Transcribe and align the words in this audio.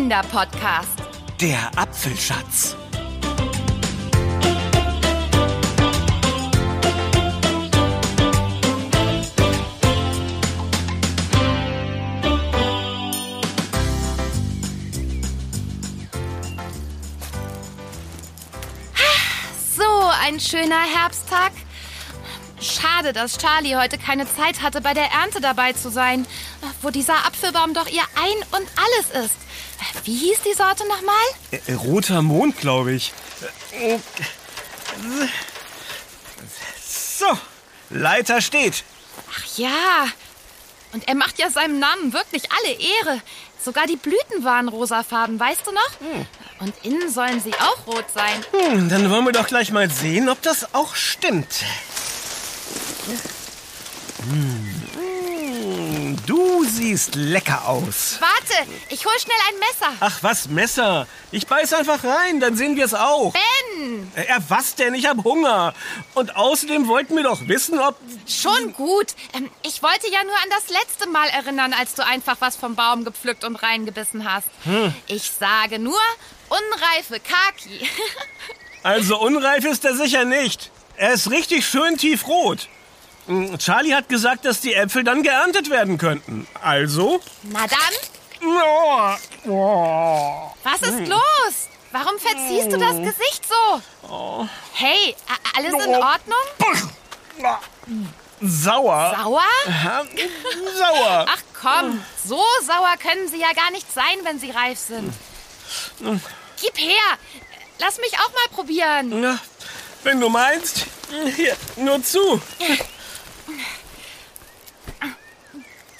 Kinderpodcast. 0.00 0.94
Der 1.42 1.70
Apfelschatz. 1.76 2.74
So 19.76 19.82
ein 20.22 20.40
schöner 20.40 20.80
Herbsttag. 20.80 21.52
Schade, 22.58 23.12
dass 23.12 23.36
Charlie 23.36 23.76
heute 23.76 23.98
keine 23.98 24.26
Zeit 24.26 24.62
hatte, 24.62 24.80
bei 24.80 24.94
der 24.94 25.10
Ernte 25.10 25.42
dabei 25.42 25.74
zu 25.74 25.90
sein, 25.90 26.26
wo 26.80 26.88
dieser 26.88 27.26
Apfelbaum 27.26 27.74
doch 27.74 27.86
ihr 27.86 28.02
Ein 28.14 28.58
und 28.58 28.66
Alles 28.78 29.26
ist. 29.26 29.49
Wie 30.04 30.14
hieß 30.16 30.40
die 30.42 30.54
Sorte 30.54 30.86
nochmal? 30.88 31.14
Äh, 31.66 31.72
roter 31.74 32.22
Mond, 32.22 32.56
glaube 32.58 32.92
ich. 32.92 33.12
So, 37.18 37.26
Leiter 37.90 38.40
steht. 38.40 38.84
Ach 39.30 39.56
ja. 39.56 40.06
Und 40.92 41.06
er 41.06 41.14
macht 41.14 41.38
ja 41.38 41.50
seinem 41.50 41.78
Namen 41.78 42.12
wirklich 42.12 42.44
alle 42.50 42.72
Ehre. 42.72 43.22
Sogar 43.62 43.86
die 43.86 43.96
Blüten 43.96 44.42
waren 44.42 44.68
rosafarben, 44.68 45.38
weißt 45.38 45.66
du 45.66 45.72
noch? 45.72 45.90
Und 46.60 46.74
innen 46.82 47.10
sollen 47.10 47.40
sie 47.40 47.52
auch 47.54 47.86
rot 47.86 48.06
sein. 48.14 48.44
Hm, 48.52 48.88
dann 48.88 49.10
wollen 49.10 49.24
wir 49.24 49.32
doch 49.32 49.46
gleich 49.46 49.70
mal 49.70 49.90
sehen, 49.90 50.28
ob 50.28 50.40
das 50.42 50.74
auch 50.74 50.94
stimmt. 50.94 51.64
Hm, 54.28 54.59
siehst 56.80 57.14
lecker 57.14 57.68
aus. 57.68 58.18
Warte, 58.20 58.70
ich 58.88 59.04
hol 59.04 59.12
schnell 59.20 59.36
ein 59.48 59.58
Messer. 59.58 59.92
Ach 60.00 60.18
was, 60.22 60.48
Messer. 60.48 61.06
Ich 61.30 61.46
beiß 61.46 61.74
einfach 61.74 62.02
rein, 62.04 62.40
dann 62.40 62.56
sehen 62.56 62.74
wir 62.74 62.86
es 62.86 62.94
auch. 62.94 63.34
Ben! 63.34 64.10
Ja, 64.26 64.38
was 64.48 64.76
denn? 64.76 64.94
Ich 64.94 65.04
hab 65.06 65.22
Hunger. 65.22 65.74
Und 66.14 66.36
außerdem 66.36 66.88
wollten 66.88 67.14
wir 67.16 67.24
doch 67.24 67.46
wissen, 67.48 67.78
ob... 67.78 67.96
Schon 68.26 68.72
gut. 68.72 69.08
Ähm, 69.34 69.50
ich 69.62 69.82
wollte 69.82 70.10
ja 70.10 70.24
nur 70.24 70.32
an 70.32 70.48
das 70.48 70.70
letzte 70.70 71.06
Mal 71.10 71.28
erinnern, 71.28 71.74
als 71.74 71.94
du 71.94 72.06
einfach 72.06 72.36
was 72.40 72.56
vom 72.56 72.76
Baum 72.76 73.04
gepflückt 73.04 73.44
und 73.44 73.56
reingebissen 73.56 74.30
hast. 74.30 74.48
Ich 75.06 75.32
sage 75.38 75.78
nur 75.78 76.00
unreife 76.48 77.20
Kaki. 77.20 77.88
Also 78.82 79.20
unreif 79.20 79.66
ist 79.66 79.84
er 79.84 79.94
sicher 79.94 80.24
nicht. 80.24 80.70
Er 80.96 81.12
ist 81.12 81.30
richtig 81.30 81.66
schön 81.66 81.98
tiefrot. 81.98 82.66
Hm, 83.30 83.58
Charlie 83.58 83.94
hat 83.94 84.08
gesagt, 84.08 84.44
dass 84.44 84.60
die 84.60 84.74
Äpfel 84.74 85.04
dann 85.04 85.22
geerntet 85.22 85.70
werden 85.70 85.98
könnten. 85.98 86.48
Also... 86.60 87.20
Na 87.44 87.66
dann, 87.66 87.78
Oh, 88.42 89.50
oh. 89.50 90.52
was 90.64 90.80
ist 90.82 91.06
los? 91.06 91.68
Warum 91.92 92.18
verziehst 92.18 92.72
du 92.72 92.78
das 92.78 92.96
Gesicht 92.96 93.44
so? 93.46 94.48
Hey, 94.72 95.14
alles 95.56 95.72
in 95.74 95.94
Ordnung? 95.94 96.88
Sauer. 98.40 99.14
Sauer? 99.22 99.42
Ja, 99.66 100.02
Sauer. 100.74 101.26
Ach 101.28 101.42
komm, 101.60 102.02
so 102.24 102.42
sauer 102.66 102.96
können 102.98 103.28
sie 103.28 103.40
ja 103.40 103.52
gar 103.52 103.70
nicht 103.72 103.92
sein, 103.92 104.16
wenn 104.22 104.40
sie 104.40 104.50
reif 104.50 104.78
sind. 104.78 105.12
Gib 106.60 106.78
her, 106.78 107.18
lass 107.78 107.98
mich 107.98 108.14
auch 108.14 108.32
mal 108.32 108.48
probieren. 108.54 109.38
Wenn 110.02 110.20
du 110.20 110.28
meinst. 110.30 110.86
Hier, 111.36 111.56
nur 111.76 112.02
zu. 112.02 112.40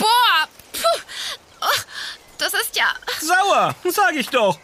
Boah, 0.01 0.49
puh, 0.73 1.01
oh, 1.61 1.81
das 2.39 2.55
ist 2.55 2.75
ja... 2.75 2.93
Sauer, 3.21 3.75
sag 3.85 4.17
ich 4.17 4.29
doch. 4.31 4.59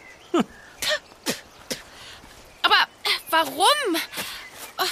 Aber 2.63 2.81
äh, 3.03 3.19
warum? 3.29 4.01
Oh, 4.77 4.83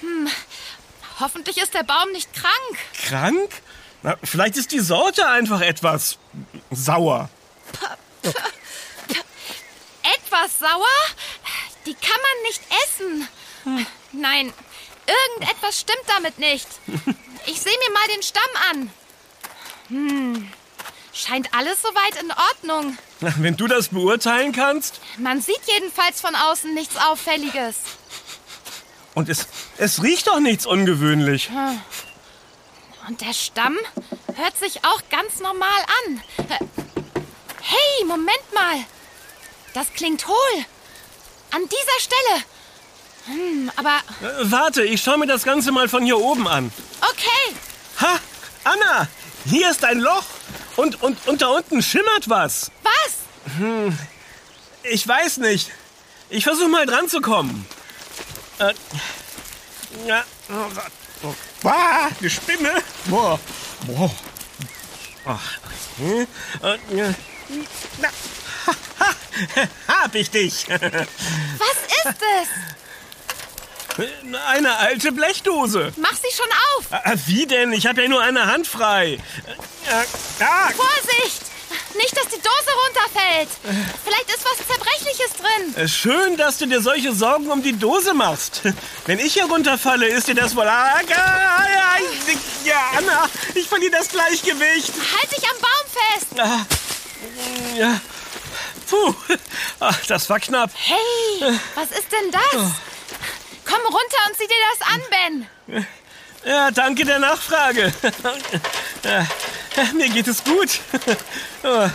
hm, 0.00 0.30
hoffentlich 1.18 1.56
ist 1.58 1.72
der 1.74 1.82
Baum 1.82 2.12
nicht 2.12 2.32
krank. 2.34 2.78
Krank? 3.08 3.50
Na, 4.02 4.16
vielleicht 4.22 4.56
ist 4.56 4.70
die 4.72 4.80
Sorte 4.80 5.26
einfach 5.26 5.62
etwas 5.62 6.18
sauer. 6.70 7.30
Etwas 10.02 10.58
sauer? 10.58 10.86
Die 11.86 11.94
kann 11.94 12.10
man 12.10 12.42
nicht 12.44 12.62
essen. 12.84 13.28
Nein, 14.12 14.52
irgendetwas 15.06 15.80
stimmt 15.80 16.04
damit 16.06 16.38
nicht. 16.38 16.68
Ich 17.46 17.60
sehe 17.60 17.78
mir 17.78 17.90
mal 17.92 18.08
den 18.14 18.22
Stamm 18.22 18.42
an. 18.70 18.92
Hm, 19.90 20.50
scheint 21.12 21.52
alles 21.54 21.82
soweit 21.82 22.22
in 22.22 22.30
Ordnung. 22.32 22.98
Wenn 23.42 23.56
du 23.56 23.66
das 23.66 23.88
beurteilen 23.88 24.52
kannst. 24.52 25.00
Man 25.18 25.40
sieht 25.42 25.60
jedenfalls 25.66 26.20
von 26.20 26.34
außen 26.34 26.72
nichts 26.74 26.96
Auffälliges. 26.96 27.76
Und 29.14 29.28
es, 29.28 29.46
es 29.76 30.02
riecht 30.02 30.28
doch 30.28 30.38
nichts 30.40 30.64
ungewöhnlich. 30.66 31.50
Und 33.08 33.20
der 33.20 33.34
Stamm 33.34 33.76
hört 34.36 34.56
sich 34.58 34.84
auch 34.84 35.02
ganz 35.10 35.40
normal 35.40 35.68
an. 36.06 36.22
Hey, 37.60 38.04
Moment 38.06 38.54
mal. 38.54 38.84
Das 39.74 39.92
klingt 39.92 40.26
hohl. 40.26 40.64
An 41.50 41.62
dieser 41.64 42.00
Stelle. 42.00 42.44
Hm, 43.26 43.70
aber 43.76 43.96
Äh, 44.22 44.50
Warte, 44.50 44.84
ich 44.84 45.02
schaue 45.02 45.18
mir 45.18 45.26
das 45.26 45.42
Ganze 45.42 45.72
mal 45.72 45.88
von 45.88 46.04
hier 46.04 46.18
oben 46.18 46.46
an. 46.48 46.72
okay. 47.02 47.54
Ha! 48.00 48.18
Anna! 48.64 49.08
Hier 49.46 49.70
ist 49.70 49.84
ein 49.84 49.98
Loch. 49.98 50.24
Und, 50.76 51.02
und, 51.02 51.26
und 51.26 51.42
da 51.42 51.48
unten 51.48 51.82
schimmert 51.82 52.28
was. 52.28 52.70
Was? 52.82 53.90
Ich 54.84 55.06
weiß 55.06 55.38
nicht. 55.38 55.70
Ich 56.28 56.44
versuche 56.44 56.68
mal 56.68 56.86
dran 56.86 57.08
zu 57.08 57.20
kommen. 57.20 57.66
Äh, 58.58 58.72
ja. 60.06 60.24
Oh, 61.22 61.34
ah, 61.64 62.08
eine 62.18 62.30
Spinne. 62.30 62.82
Boah. 63.06 63.38
Boah. 63.86 64.10
Ach, 65.26 65.58
okay. 65.98 66.26
Äh, 66.62 66.96
ja. 66.96 67.14
Na, 67.98 68.08
ha, 68.66 68.74
ha, 69.00 69.68
hab 70.02 70.14
ich 70.14 70.30
dich. 70.30 70.68
Was 70.68 70.78
ist 70.78 72.06
es? 72.06 72.48
Eine 74.48 74.76
alte 74.78 75.12
Blechdose. 75.12 75.92
Mach 75.96 76.14
sie 76.14 76.34
schon 76.34 76.46
auf. 76.76 77.04
Äh, 77.04 77.16
Wie 77.26 77.46
denn? 77.46 77.72
Ich 77.72 77.86
habe 77.86 78.02
ja 78.02 78.08
nur 78.08 78.22
eine 78.22 78.46
Hand 78.46 78.66
frei. 78.66 79.18
Ah, 80.40 80.70
Vorsicht! 80.74 81.42
Nicht, 81.96 82.16
dass 82.16 82.26
die 82.28 82.40
Dose 82.40 82.70
runterfällt. 82.86 83.48
Vielleicht 84.04 84.30
ist 84.30 84.44
was 84.44 84.66
Zerbrechliches 84.66 85.32
drin. 85.34 85.76
äh, 85.76 85.88
schön, 85.88 86.36
dass 86.36 86.58
du 86.58 86.66
dir 86.66 86.80
solche 86.80 87.12
Sorgen 87.12 87.50
um 87.50 87.62
die 87.62 87.76
Dose 87.76 88.14
machst. 88.14 88.62
Wenn 89.06 89.18
ich 89.18 89.34
hier 89.34 89.44
runterfalle, 89.46 90.06
ist 90.06 90.28
dir 90.28 90.34
das 90.36 90.54
wohl... 90.56 90.66
Ah, 90.66 91.00
ja, 92.64 92.80
Anna, 92.96 93.28
ich 93.54 93.66
verliere 93.68 93.92
das 93.92 94.08
Gleichgewicht. 94.08 94.92
Halt 95.18 95.32
dich 95.36 95.44
am 95.48 95.56
Baum 95.60 95.86
fest. 96.14 96.40
Ah, 96.40 96.66
ja. 97.76 98.00
Puh, 98.88 99.14
das 100.08 100.28
war 100.30 100.40
knapp. 100.40 100.70
Hey, 100.74 101.52
was 101.74 101.90
ist 101.90 102.10
denn 102.10 102.30
das? 102.30 102.70
Komm 103.70 103.82
runter 103.84 104.18
und 104.28 104.36
sieh 104.36 104.46
dir 104.46 104.54
das 104.72 104.88
an, 104.88 105.00
Ben. 105.10 105.84
Ja, 106.44 106.70
danke 106.70 107.04
der 107.04 107.18
Nachfrage. 107.18 107.92
Mir 109.94 110.08
geht 110.08 110.26
es 110.26 110.42
gut. 110.42 110.80
Oh, 111.62 111.88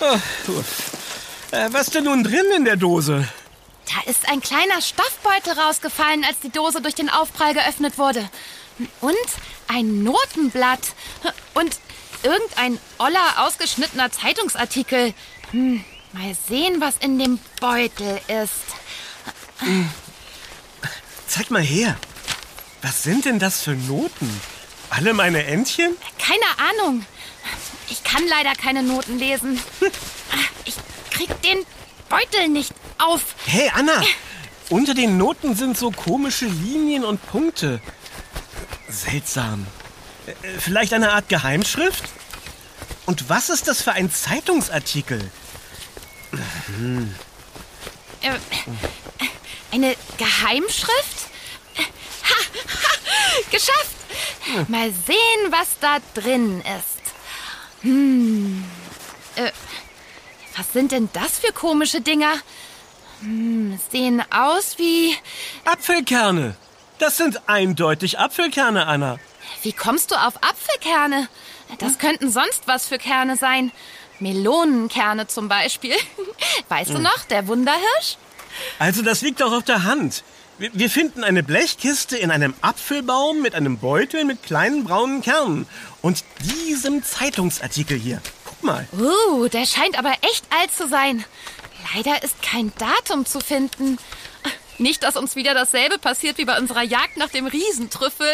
oh. 0.00 0.64
Äh, 1.50 1.68
Was 1.72 1.86
denn 1.86 2.04
nun 2.04 2.22
drin 2.22 2.44
in 2.54 2.64
der 2.66 2.76
Dose? 2.76 3.26
Da 3.86 4.10
ist 4.10 4.28
ein 4.28 4.40
kleiner 4.40 4.82
Stoffbeutel 4.82 5.54
rausgefallen, 5.58 6.24
als 6.24 6.40
die 6.40 6.50
Dose 6.50 6.82
durch 6.82 6.94
den 6.94 7.08
Aufprall 7.08 7.54
geöffnet 7.54 7.96
wurde. 7.96 8.28
Und 9.00 9.16
ein 9.66 10.04
Notenblatt. 10.04 10.92
Und 11.54 11.78
irgendein 12.22 12.78
oller, 12.98 13.46
ausgeschnittener 13.46 14.12
Zeitungsartikel. 14.12 15.14
Hm, 15.52 15.84
mal 16.12 16.36
sehen, 16.48 16.80
was 16.80 16.98
in 16.98 17.18
dem 17.18 17.38
Beutel 17.60 18.20
ist. 18.28 18.52
Zeig 21.28 21.50
mal 21.50 21.62
her. 21.62 21.96
Was 22.82 23.02
sind 23.02 23.24
denn 23.26 23.38
das 23.38 23.62
für 23.62 23.72
Noten? 23.76 24.40
Alle 24.90 25.12
meine 25.14 25.44
Entchen? 25.44 25.96
Keine 26.18 26.68
Ahnung. 26.70 27.04
Ich 27.90 28.02
kann 28.02 28.26
leider 28.28 28.54
keine 28.54 28.82
Noten 28.82 29.18
lesen. 29.18 29.60
Ich 30.64 30.74
krieg 31.10 31.30
den 31.42 31.58
Beutel 32.08 32.48
nicht 32.48 32.72
auf. 32.98 33.34
Hey, 33.46 33.70
Anna! 33.74 34.02
Unter 34.70 34.94
den 34.94 35.16
Noten 35.16 35.54
sind 35.54 35.78
so 35.78 35.90
komische 35.90 36.46
Linien 36.46 37.04
und 37.04 37.24
Punkte. 37.26 37.80
Seltsam. 38.88 39.66
Äh, 40.26 40.32
Vielleicht 40.58 40.92
eine 40.92 41.12
Art 41.12 41.28
Geheimschrift? 41.28 42.04
Und 43.06 43.28
was 43.28 43.48
ist 43.48 43.68
das 43.68 43.82
für 43.82 43.92
ein 43.92 44.10
Zeitungsartikel? 44.12 45.30
Äh, 48.20 48.30
eine 49.72 49.94
Geheimschrift? 50.16 51.28
Ha, 51.76 51.82
ha, 52.30 53.40
geschafft! 53.50 53.88
Mal 54.68 54.90
sehen, 54.92 55.50
was 55.50 55.78
da 55.80 55.98
drin 56.14 56.60
ist. 56.60 57.12
Hm. 57.82 58.64
Äh, 59.36 59.50
Was 60.56 60.72
sind 60.72 60.92
denn 60.92 61.08
das 61.12 61.38
für 61.38 61.52
komische 61.52 62.00
Dinger? 62.00 62.32
Hm, 63.20 63.78
sehen 63.92 64.22
aus 64.32 64.78
wie. 64.78 65.14
Apfelkerne. 65.64 66.56
Das 66.98 67.16
sind 67.16 67.48
eindeutig 67.48 68.18
Apfelkerne, 68.18 68.86
Anna. 68.86 69.18
Wie 69.62 69.72
kommst 69.72 70.10
du 70.10 70.14
auf 70.16 70.34
Apfelkerne? 70.42 71.28
Das 71.78 71.98
könnten 71.98 72.30
sonst 72.30 72.66
was 72.66 72.86
für 72.88 72.98
Kerne 72.98 73.36
sein. 73.36 73.70
Melonenkerne 74.18 75.26
zum 75.28 75.48
Beispiel. 75.48 75.94
Weißt 76.68 76.90
du 76.90 76.98
noch, 76.98 77.24
der 77.30 77.46
Wunderhirsch? 77.46 78.16
Also 78.78 79.02
das 79.02 79.22
liegt 79.22 79.40
doch 79.40 79.52
auf 79.52 79.64
der 79.64 79.84
Hand. 79.84 80.22
Wir- 80.58 80.90
finden 80.90 81.22
eine 81.22 81.42
Blechkiste 81.44 82.16
in 82.16 82.30
einem 82.32 82.52
Apfelbaum 82.62 83.40
mit 83.42 83.54
einem 83.54 83.78
Beutel 83.78 84.24
mit 84.24 84.42
kleinen 84.42 84.84
braunen 84.84 85.22
Kernen. 85.22 85.66
Und 86.02 86.24
diesem 86.68 87.04
Zeitungsartikel 87.04 87.96
hier. 87.98 88.20
Guck 88.44 88.62
mal. 88.64 88.88
Uh, 88.92 89.46
der 89.48 89.66
scheint 89.66 89.96
aber 89.98 90.12
echt 90.22 90.44
alt 90.50 90.72
zu 90.72 90.88
sein. 90.88 91.24
Leider 91.94 92.22
ist 92.24 92.42
kein 92.42 92.72
Datum 92.78 93.24
zu 93.24 93.38
finden. 93.40 93.98
Nicht, 94.78 95.02
dass 95.04 95.16
uns 95.16 95.36
wieder 95.36 95.54
dasselbe 95.54 95.98
passiert 95.98 96.38
wie 96.38 96.44
bei 96.44 96.58
unserer 96.58 96.82
Jagd 96.82 97.16
nach 97.16 97.28
dem 97.30 97.46
Riesentrüffel. 97.46 98.30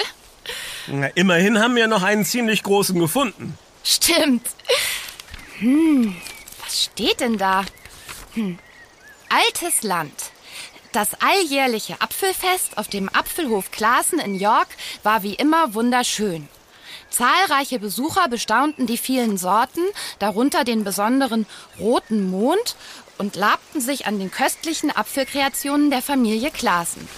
Na, 0.87 1.07
immerhin 1.09 1.59
haben 1.59 1.77
wir 1.77 1.87
noch 1.89 2.03
einen 2.03 2.25
ziemlich 2.25 2.63
großen 2.63 2.99
gefunden. 2.99 3.59
Stimmt. 3.83 4.47
Hm, 5.59 6.17
was 6.63 6.85
steht 6.85 7.21
denn 7.21 7.39
da? 7.39 7.65
Hm. 8.35 8.59
Altes 9.35 9.83
Land. 9.83 10.31
Das 10.93 11.09
alljährliche 11.21 12.01
Apfelfest 12.01 12.79
auf 12.79 12.87
dem 12.87 13.09
Apfelhof 13.09 13.73
Klaassen 13.73 14.21
in 14.21 14.39
York 14.39 14.69
war 15.03 15.25
wie 15.25 15.35
immer 15.35 15.75
wunderschön. 15.75 16.49
Zahlreiche 17.11 17.81
Besucher 17.81 18.29
bestaunten 18.29 18.87
die 18.87 18.97
vielen 18.97 19.37
Sorten, 19.37 19.83
darunter 20.21 20.63
den 20.63 20.85
besonderen 20.85 21.47
roten 21.81 22.31
Mond 22.31 22.77
und 23.19 23.35
labten 23.35 23.81
sich 23.81 24.07
an 24.07 24.21
den 24.21 24.31
köstlichen 24.31 24.95
Apfelkreationen 24.95 25.91
der 25.91 26.03
Familie 26.03 26.53
Klaassen. 26.53 27.09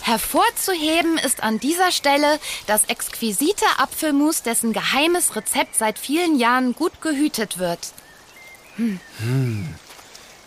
Hervorzuheben 0.00 1.18
ist 1.18 1.42
an 1.42 1.60
dieser 1.60 1.92
Stelle 1.92 2.40
das 2.66 2.86
exquisite 2.86 3.66
Apfelmus, 3.76 4.42
dessen 4.42 4.72
geheimes 4.72 5.36
Rezept 5.36 5.76
seit 5.76 5.98
vielen 5.98 6.38
Jahren 6.38 6.72
gut 6.72 7.02
gehütet 7.02 7.58
wird. 7.58 7.92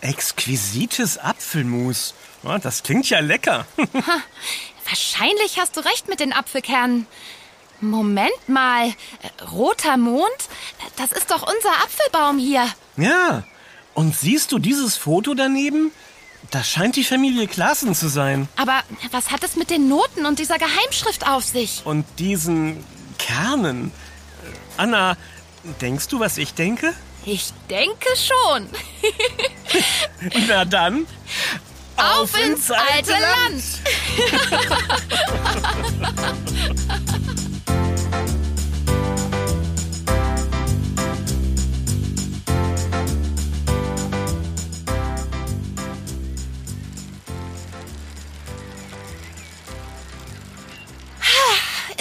Exquisites 0.02 1.16
Apfelmus. 1.18 2.14
Ja, 2.42 2.58
das 2.58 2.82
klingt 2.82 3.08
ja 3.08 3.20
lecker. 3.20 3.66
Wahrscheinlich 4.86 5.58
hast 5.58 5.76
du 5.76 5.80
recht 5.80 6.08
mit 6.08 6.20
den 6.20 6.32
Apfelkernen. 6.32 7.06
Moment 7.80 8.48
mal, 8.48 8.88
äh, 8.88 9.42
roter 9.50 9.96
Mond? 9.96 10.28
Das 10.96 11.10
ist 11.12 11.30
doch 11.30 11.42
unser 11.42 11.72
Apfelbaum 11.82 12.38
hier. 12.38 12.66
ja. 12.96 13.44
Und 13.94 14.16
siehst 14.16 14.52
du 14.52 14.58
dieses 14.58 14.96
Foto 14.96 15.34
daneben? 15.34 15.92
Das 16.50 16.66
scheint 16.66 16.96
die 16.96 17.04
Familie 17.04 17.46
Klassen 17.46 17.94
zu 17.94 18.08
sein. 18.08 18.48
Aber 18.56 18.80
was 19.10 19.30
hat 19.30 19.44
es 19.44 19.54
mit 19.54 19.68
den 19.68 19.86
Noten 19.86 20.24
und 20.24 20.38
dieser 20.38 20.56
Geheimschrift 20.58 21.26
auf 21.28 21.44
sich? 21.44 21.82
Und 21.84 22.06
diesen 22.18 22.82
Kernen. 23.18 23.88
Äh, 23.88 24.80
Anna, 24.80 25.18
denkst 25.82 26.08
du, 26.08 26.20
was 26.20 26.38
ich 26.38 26.54
denke? 26.54 26.94
Ich 27.24 27.52
denke 27.70 28.08
schon. 28.16 28.68
Na 30.48 30.64
dann. 30.64 31.06
Auf 31.96 32.36
ins 32.36 32.70
alte 32.70 33.12
Land. 33.12 33.62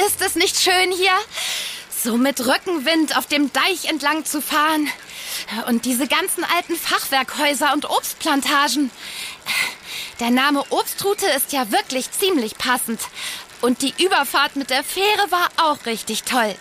Ist 0.04 0.22
es 0.22 0.36
nicht 0.36 0.60
schön 0.60 0.92
hier? 0.92 1.12
So 2.04 2.18
mit 2.18 2.40
Rückenwind 2.40 3.16
auf 3.16 3.28
dem 3.28 3.54
Deich 3.54 3.86
entlang 3.86 4.26
zu 4.26 4.42
fahren. 4.42 4.88
Und 5.68 5.86
diese 5.86 6.08
ganzen 6.08 6.44
alten 6.44 6.76
Fachwerkhäuser 6.76 7.74
und 7.74 7.90
Obstplantagen. 7.90 8.92
Der 10.20 10.30
Name 10.30 10.64
Obstrute 10.70 11.26
ist 11.28 11.52
ja 11.52 11.72
wirklich 11.72 12.12
ziemlich 12.12 12.58
passend. 12.58 13.02
Und 13.62 13.82
die 13.82 13.94
Überfahrt 14.04 14.56
mit 14.56 14.70
der 14.70 14.84
Fähre 14.84 15.30
war 15.30 15.50
auch 15.58 15.86
richtig 15.86 16.24
toll. 16.24 16.56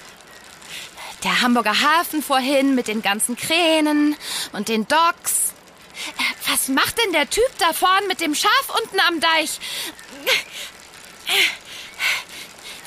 Der 1.24 1.42
Hamburger 1.42 1.78
Hafen 1.80 2.22
vorhin 2.22 2.74
mit 2.74 2.88
den 2.88 3.02
ganzen 3.02 3.36
Kränen 3.36 4.16
und 4.52 4.68
den 4.68 4.88
Docks. 4.88 5.52
Was 6.48 6.68
macht 6.68 6.96
denn 6.98 7.12
der 7.12 7.28
Typ 7.28 7.50
da 7.58 7.72
vorn 7.72 8.06
mit 8.08 8.20
dem 8.20 8.34
Schaf 8.34 8.74
unten 8.82 8.98
am 9.00 9.20
Deich? 9.20 9.60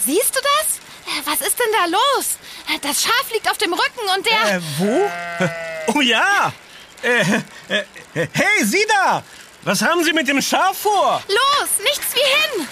Siehst 0.05 0.35
du 0.35 0.39
das? 0.41 1.25
Was 1.25 1.47
ist 1.47 1.59
denn 1.59 1.67
da 1.79 1.85
los? 1.85 2.37
Das 2.81 3.03
Schaf 3.03 3.31
liegt 3.31 3.49
auf 3.49 3.57
dem 3.57 3.73
Rücken 3.73 4.09
und 4.17 4.25
der... 4.25 4.55
Äh, 4.55 4.61
wo? 4.79 5.11
Oh 5.87 6.01
ja! 6.01 6.53
Äh, 7.01 7.21
äh, 7.67 7.83
hey, 8.31 8.63
Sie 8.65 8.85
da! 8.87 9.23
Was 9.63 9.81
haben 9.81 10.03
Sie 10.03 10.13
mit 10.13 10.27
dem 10.27 10.41
Schaf 10.41 10.77
vor? 10.77 11.21
Los, 11.27 11.69
nichts 11.83 12.07
wie 12.13 12.19
hin! 12.19 12.67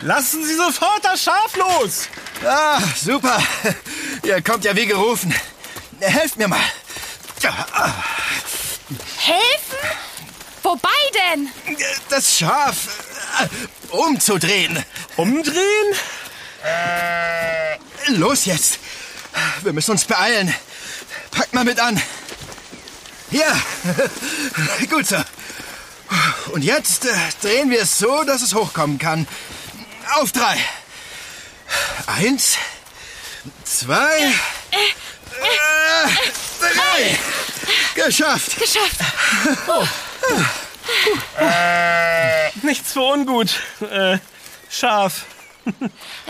Lassen 0.00 0.44
Sie 0.44 0.54
sofort 0.54 1.04
das 1.04 1.22
Schaf 1.22 1.56
los! 1.56 2.08
Ah, 2.44 2.80
super. 3.02 3.42
Ihr 4.22 4.42
kommt 4.42 4.64
ja 4.64 4.76
wie 4.76 4.86
gerufen. 4.86 5.34
Helft 6.00 6.36
mir 6.36 6.48
mal. 6.48 6.60
Ah, 7.44 7.92
Helfen? 9.16 9.88
Wobei 10.62 10.88
denn? 11.32 11.48
Das 12.10 12.38
Schaf 12.38 12.76
äh, 13.40 13.94
umzudrehen. 13.94 14.84
Umdrehen? 15.16 15.94
Los 18.08 18.44
jetzt. 18.46 18.78
Wir 19.62 19.72
müssen 19.72 19.90
uns 19.92 20.04
beeilen. 20.04 20.54
Packt 21.30 21.52
mal 21.52 21.64
mit 21.64 21.78
an. 21.80 22.00
Ja, 23.30 23.60
gut 24.90 25.06
so. 25.06 25.16
Und 26.52 26.62
jetzt 26.62 27.04
äh, 27.04 27.14
drehen 27.42 27.70
wir 27.70 27.82
es 27.82 27.98
so, 27.98 28.22
dass 28.24 28.42
es 28.42 28.54
hochkommen 28.54 28.98
kann. 28.98 29.26
Auf 30.14 30.30
drei. 30.32 30.56
Eins, 32.06 32.56
zwei, 33.64 34.18
äh, 34.70 34.86
drei. 36.60 37.18
Geschafft. 38.06 38.56
Geschafft. 38.58 39.00
Nichts 42.62 42.92
für 42.92 43.00
ungut. 43.00 43.50
Äh, 43.80 44.18
Schaf. 44.70 45.22
Äh, 45.66 45.72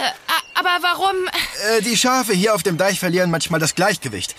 a- 0.01 0.15
aber 0.59 0.79
warum? 0.81 1.15
Äh, 1.69 1.83
die 1.83 1.97
Schafe 1.97 2.33
hier 2.33 2.55
auf 2.55 2.63
dem 2.63 2.77
Deich 2.77 2.99
verlieren 2.99 3.31
manchmal 3.31 3.61
das 3.61 3.75
Gleichgewicht. 3.75 4.35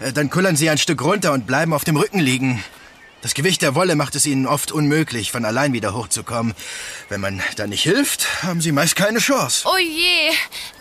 Äh, 0.00 0.12
dann 0.12 0.30
kullern 0.30 0.56
sie 0.56 0.70
ein 0.70 0.78
Stück 0.78 1.02
runter 1.02 1.32
und 1.32 1.46
bleiben 1.46 1.72
auf 1.72 1.84
dem 1.84 1.96
Rücken 1.96 2.20
liegen. 2.20 2.62
Das 3.22 3.34
Gewicht 3.34 3.62
der 3.62 3.76
Wolle 3.76 3.94
macht 3.94 4.16
es 4.16 4.26
ihnen 4.26 4.46
oft 4.46 4.72
unmöglich, 4.72 5.30
von 5.30 5.44
allein 5.44 5.72
wieder 5.72 5.94
hochzukommen. 5.94 6.54
Wenn 7.08 7.20
man 7.20 7.40
da 7.54 7.68
nicht 7.68 7.84
hilft, 7.84 8.42
haben 8.42 8.60
sie 8.60 8.72
meist 8.72 8.96
keine 8.96 9.20
Chance. 9.20 9.66
Oh 9.72 9.78
je, 9.78 10.32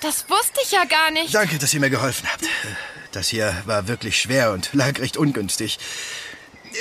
das 0.01 0.27
wusste 0.27 0.59
ich 0.63 0.71
ja 0.71 0.85
gar 0.85 1.11
nicht. 1.11 1.33
Danke, 1.35 1.59
dass 1.59 1.71
ihr 1.73 1.79
mir 1.79 1.91
geholfen 1.91 2.27
habt. 2.33 2.45
Das 3.11 3.27
hier 3.27 3.55
war 3.65 3.87
wirklich 3.87 4.19
schwer 4.19 4.53
und 4.53 4.69
lag 4.73 4.97
recht 4.99 5.17
ungünstig. 5.17 5.77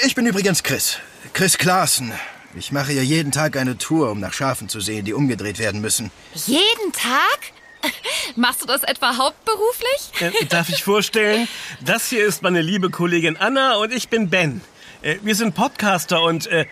Ich 0.04 0.14
bin 0.14 0.24
übrigens 0.26 0.62
Chris. 0.62 0.98
Chris 1.34 1.58
Klaassen. 1.58 2.12
Ich 2.54 2.72
mache 2.72 2.92
ja 2.92 3.02
jeden 3.02 3.30
Tag 3.30 3.56
eine 3.56 3.76
Tour, 3.76 4.10
um 4.10 4.18
nach 4.18 4.32
Schafen 4.32 4.68
zu 4.68 4.80
sehen, 4.80 5.04
die 5.04 5.12
umgedreht 5.12 5.58
werden 5.58 5.80
müssen. 5.80 6.10
Jeden 6.34 6.92
Tag? 6.92 7.52
Machst 8.36 8.62
du 8.62 8.66
das 8.66 8.82
etwa 8.82 9.16
hauptberuflich? 9.16 10.10
Äh, 10.20 10.44
darf 10.46 10.68
ich 10.68 10.82
vorstellen? 10.82 11.48
Das 11.80 12.08
hier 12.08 12.24
ist 12.24 12.42
meine 12.42 12.62
liebe 12.62 12.90
Kollegin 12.90 13.36
Anna 13.36 13.76
und 13.76 13.92
ich 13.92 14.08
bin 14.08 14.30
Ben. 14.30 14.60
Äh, 15.02 15.16
wir 15.22 15.34
sind 15.34 15.54
Podcaster 15.54 16.22
und... 16.22 16.46
Äh, 16.46 16.66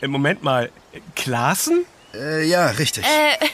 äh, 0.00 0.08
Moment 0.08 0.42
mal. 0.42 0.70
äh, 0.92 1.00
Klaassen? 1.14 1.86
Äh, 2.14 2.44
ja, 2.46 2.66
richtig. 2.70 3.04
Äh, 3.04 3.46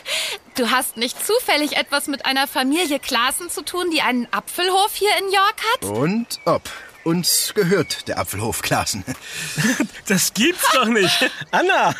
du 0.56 0.70
hast 0.70 0.96
nicht 0.96 1.24
zufällig 1.24 1.76
etwas 1.76 2.06
mit 2.06 2.26
einer 2.26 2.46
Familie 2.46 2.98
Klaassen 2.98 3.50
zu 3.50 3.62
tun, 3.62 3.90
die 3.90 4.02
einen 4.02 4.28
Apfelhof 4.30 4.94
hier 4.94 5.10
in 5.18 5.32
York 5.32 5.56
hat? 5.72 5.84
Und 5.84 6.40
ob. 6.44 6.62
Uns 7.04 7.52
gehört 7.54 8.06
der 8.06 8.18
Apfelhof 8.18 8.62
Klaassen. 8.62 9.04
Das 10.06 10.34
gibt's 10.34 10.70
doch 10.72 10.86
nicht. 10.86 11.30
Anna! 11.50 11.94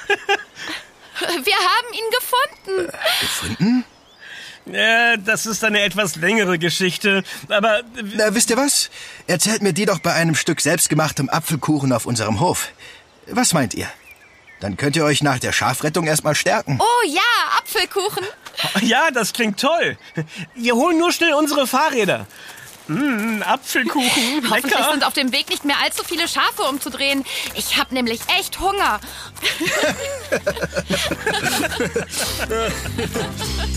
Wir 1.19 1.57
haben 1.57 1.93
ihn 1.93 2.11
gefunden. 2.11 2.93
Gefunden? 3.21 3.85
Äh, 4.67 5.19
das 5.19 5.47
ist 5.47 5.65
eine 5.65 5.83
etwas 5.83 6.17
längere 6.17 6.59
Geschichte, 6.59 7.25
aber... 7.49 7.83
Na, 8.15 8.35
wisst 8.35 8.51
ihr 8.51 8.57
was? 8.57 8.91
Erzählt 9.27 9.63
mir 9.63 9.73
die 9.73 9.87
doch 9.87 9.99
bei 9.99 10.13
einem 10.13 10.35
Stück 10.35 10.61
selbstgemachtem 10.61 11.29
Apfelkuchen 11.29 11.93
auf 11.93 12.07
unserem 12.07 12.41
Hof. 12.41 12.69
Was 13.27 13.53
meint 13.53 13.75
ihr? 13.75 13.89
Dann 14.61 14.77
könnt 14.77 14.95
ihr 14.95 15.05
euch 15.05 15.23
nach 15.23 15.41
der 15.41 15.53
Schafrettung 15.53 16.07
erstmal 16.07 16.37
stärken. 16.37 16.79
Oh 16.81 17.09
ja, 17.09 17.21
Apfelkuchen. 17.59 18.25
Ja, 18.83 19.11
das 19.11 19.33
klingt 19.33 19.61
toll. 19.61 19.99
Wir 20.55 20.77
holen 20.77 20.99
nur 20.99 21.11
schnell 21.11 21.35
unsere 21.35 21.67
Fahrräder. 21.67 22.27
Mmh, 22.87 23.43
Apfelkuchen, 23.45 24.05
Hoffentlich 24.51 24.73
lecker. 24.75 24.91
sind 24.93 25.05
auf 25.05 25.15
dem 25.15 25.33
Weg 25.33 25.49
nicht 25.49 25.65
mehr 25.65 25.77
allzu 25.83 26.05
viele 26.05 26.29
Schafe 26.29 26.63
umzudrehen. 26.63 27.25
Ich 27.55 27.77
habe 27.77 27.95
nämlich 27.95 28.21
echt 28.39 28.61
Hunger. 28.61 29.01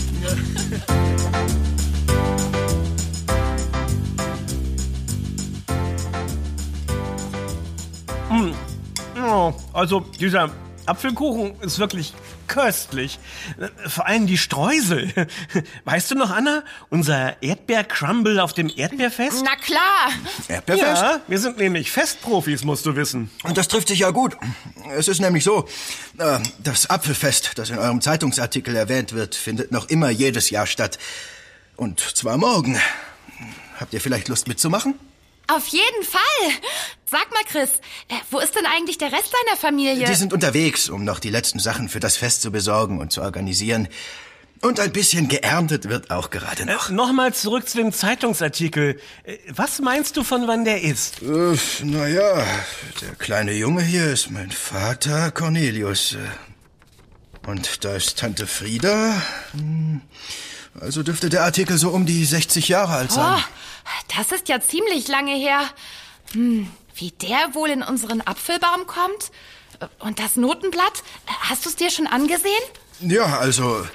Oh, 9.28 9.52
also 9.72 10.00
dieser 10.00 10.50
Apfelkuchen 10.86 11.60
ist 11.60 11.78
wirklich 11.78 12.12
köstlich. 12.46 13.18
Vor 13.86 14.06
allem 14.06 14.26
die 14.26 14.38
Streusel. 14.38 15.12
Weißt 15.84 16.10
du 16.10 16.14
noch, 16.14 16.30
Anna? 16.30 16.62
Unser 16.90 17.42
Erdbeercrumble 17.42 18.40
auf 18.40 18.52
dem 18.52 18.70
Erdbeerfest? 18.74 19.42
Na 19.44 19.56
klar. 19.56 20.10
Erdbeerfest? 20.48 21.02
Ja, 21.02 21.20
wir 21.26 21.38
sind 21.38 21.58
nämlich 21.58 21.90
Festprofis, 21.90 22.64
musst 22.64 22.86
du 22.86 22.96
wissen. 22.96 23.30
Und 23.42 23.58
das 23.58 23.68
trifft 23.68 23.88
sich 23.88 24.00
ja 24.00 24.10
gut. 24.10 24.36
Es 24.96 25.08
ist 25.08 25.20
nämlich 25.20 25.44
so, 25.44 25.68
äh, 26.18 26.38
das 26.58 26.88
Apfelfest, 26.88 27.52
das 27.56 27.70
in 27.70 27.78
eurem 27.78 28.00
Zeitungsartikel 28.00 28.74
erwähnt 28.76 29.12
wird, 29.12 29.34
findet 29.34 29.72
noch 29.72 29.88
immer 29.88 30.10
jedes 30.10 30.50
Jahr 30.50 30.66
statt. 30.66 30.98
Und 31.76 32.00
zwar 32.00 32.38
morgen. 32.38 32.80
Habt 33.78 33.92
ihr 33.92 34.00
vielleicht 34.00 34.28
Lust 34.28 34.48
mitzumachen? 34.48 34.94
Auf 35.48 35.66
jeden 35.68 36.02
Fall. 36.02 36.52
Sag 37.08 37.30
mal, 37.32 37.44
Chris, 37.48 37.70
äh, 38.08 38.14
wo 38.30 38.40
ist 38.40 38.54
denn 38.56 38.66
eigentlich 38.66 38.98
der 38.98 39.12
Rest 39.12 39.32
deiner 39.46 39.56
Familie? 39.56 40.06
Die 40.06 40.14
sind 40.14 40.32
unterwegs, 40.32 40.88
um 40.88 41.04
noch 41.04 41.20
die 41.20 41.30
letzten 41.30 41.58
Sachen 41.60 41.88
für 41.88 42.00
das 42.00 42.16
Fest 42.16 42.42
zu 42.42 42.50
besorgen 42.50 42.98
und 43.00 43.12
zu 43.12 43.22
organisieren. 43.22 43.88
Und 44.62 44.80
ein 44.80 44.90
bisschen 44.90 45.28
geerntet 45.28 45.88
wird 45.88 46.10
auch 46.10 46.30
gerade 46.30 46.64
noch. 46.66 46.88
Äh, 46.90 46.92
Nochmal 46.94 47.32
zurück 47.34 47.68
zu 47.68 47.76
dem 47.76 47.92
Zeitungsartikel. 47.92 48.98
Äh, 49.24 49.36
Was 49.50 49.78
meinst 49.80 50.16
du, 50.16 50.24
von 50.24 50.48
wann 50.48 50.64
der 50.64 50.82
ist? 50.82 51.22
Äh, 51.22 51.56
naja, 51.84 52.44
der 53.02 53.14
kleine 53.18 53.52
Junge 53.52 53.82
hier 53.82 54.06
ist 54.10 54.30
mein 54.30 54.50
Vater 54.50 55.30
Cornelius. 55.30 56.14
Äh, 56.14 57.48
Und 57.50 57.84
da 57.84 57.94
ist 57.94 58.18
Tante 58.18 58.46
Frieda. 58.48 59.22
Hm, 59.52 60.00
Also 60.80 61.02
dürfte 61.04 61.28
der 61.28 61.44
Artikel 61.44 61.78
so 61.78 61.90
um 61.90 62.04
die 62.06 62.24
60 62.24 62.66
Jahre 62.68 62.94
alt 62.94 63.12
sein. 63.12 63.38
Oh, 63.38 63.42
das 64.16 64.32
ist 64.32 64.48
ja 64.48 64.60
ziemlich 64.60 65.08
lange 65.08 65.34
her. 65.34 65.60
Hm, 66.32 66.70
wie 66.94 67.10
der 67.10 67.54
wohl 67.54 67.70
in 67.70 67.82
unseren 67.82 68.20
Apfelbaum 68.20 68.86
kommt? 68.86 69.30
Und 69.98 70.18
das 70.18 70.36
Notenblatt, 70.36 71.02
hast 71.26 71.64
du 71.64 71.68
es 71.68 71.76
dir 71.76 71.90
schon 71.90 72.06
angesehen? 72.06 72.52
Ja, 73.00 73.38
also, 73.38 73.86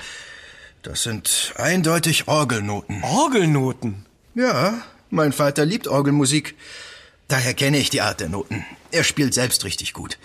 das 0.83 1.03
sind 1.03 1.53
eindeutig 1.55 2.27
Orgelnoten. 2.27 3.03
Orgelnoten. 3.03 4.05
Ja, 4.35 4.81
mein 5.09 5.33
Vater 5.33 5.65
liebt 5.65 5.87
Orgelmusik. 5.87 6.55
Daher 7.27 7.53
kenne 7.53 7.77
ich 7.77 7.89
die 7.89 8.01
Art 8.01 8.19
der 8.19 8.29
Noten. 8.29 8.65
Er 8.91 9.03
spielt 9.03 9.33
selbst 9.33 9.63
richtig 9.63 9.93
gut. 9.93 10.17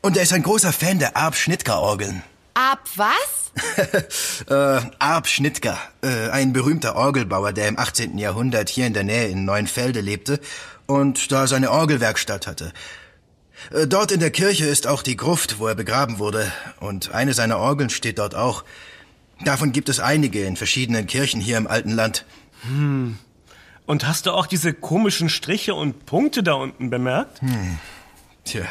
Und 0.00 0.16
er 0.16 0.22
ist 0.22 0.32
ein 0.32 0.42
großer 0.42 0.72
Fan 0.72 0.98
der 0.98 1.16
Arp 1.16 1.34
Schnittger 1.34 1.80
Orgeln. 1.80 2.22
Ab 2.54 2.88
was? 2.94 3.52
äh, 4.48 4.80
Arp 5.00 5.26
Schnittger, 5.26 5.76
äh, 6.02 6.30
ein 6.30 6.52
berühmter 6.52 6.94
Orgelbauer, 6.94 7.52
der 7.52 7.68
im 7.68 7.78
18. 7.78 8.16
Jahrhundert 8.16 8.68
hier 8.68 8.86
in 8.86 8.94
der 8.94 9.02
Nähe 9.02 9.26
in 9.26 9.44
Neuenfelde 9.44 10.00
lebte 10.00 10.40
und 10.86 11.32
da 11.32 11.48
seine 11.48 11.72
Orgelwerkstatt 11.72 12.46
hatte. 12.46 12.72
Äh, 13.72 13.88
Dort 13.88 14.12
in 14.12 14.20
der 14.20 14.30
Kirche 14.30 14.66
ist 14.66 14.86
auch 14.86 15.02
die 15.02 15.16
Gruft, 15.16 15.58
wo 15.58 15.66
er 15.66 15.74
begraben 15.74 16.20
wurde, 16.20 16.50
und 16.78 17.12
eine 17.12 17.34
seiner 17.34 17.58
Orgeln 17.58 17.90
steht 17.90 18.18
dort 18.18 18.36
auch. 18.36 18.64
Davon 19.44 19.72
gibt 19.72 19.88
es 19.88 19.98
einige 19.98 20.44
in 20.44 20.56
verschiedenen 20.56 21.08
Kirchen 21.08 21.40
hier 21.40 21.58
im 21.58 21.66
alten 21.66 21.90
Land. 21.90 22.24
Und 23.86 24.06
hast 24.06 24.26
du 24.26 24.30
auch 24.30 24.46
diese 24.46 24.72
komischen 24.72 25.28
Striche 25.28 25.74
und 25.74 26.06
Punkte 26.06 26.44
da 26.44 26.54
unten 26.54 26.88
bemerkt? 26.88 27.40
Tja, 28.44 28.62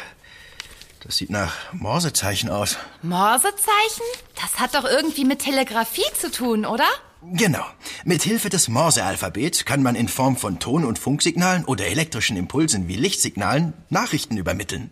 das 1.04 1.18
sieht 1.18 1.30
nach 1.30 1.54
Morsezeichen 1.72 2.48
aus. 2.48 2.76
Morsezeichen? 3.02 4.04
Das 4.40 4.58
hat 4.58 4.74
doch 4.74 4.84
irgendwie 4.84 5.24
mit 5.24 5.40
Telegrafie 5.40 6.02
zu 6.18 6.30
tun, 6.30 6.64
oder? 6.64 6.86
Genau. 7.32 7.64
Mit 8.04 8.22
Hilfe 8.22 8.48
des 8.48 8.68
Morsealphabets 8.68 9.64
kann 9.64 9.82
man 9.82 9.94
in 9.94 10.08
Form 10.08 10.36
von 10.36 10.58
Ton- 10.58 10.84
und 10.84 10.98
Funksignalen 10.98 11.64
oder 11.64 11.86
elektrischen 11.86 12.36
Impulsen 12.36 12.88
wie 12.88 12.96
Lichtsignalen 12.96 13.72
Nachrichten 13.88 14.36
übermitteln. 14.36 14.90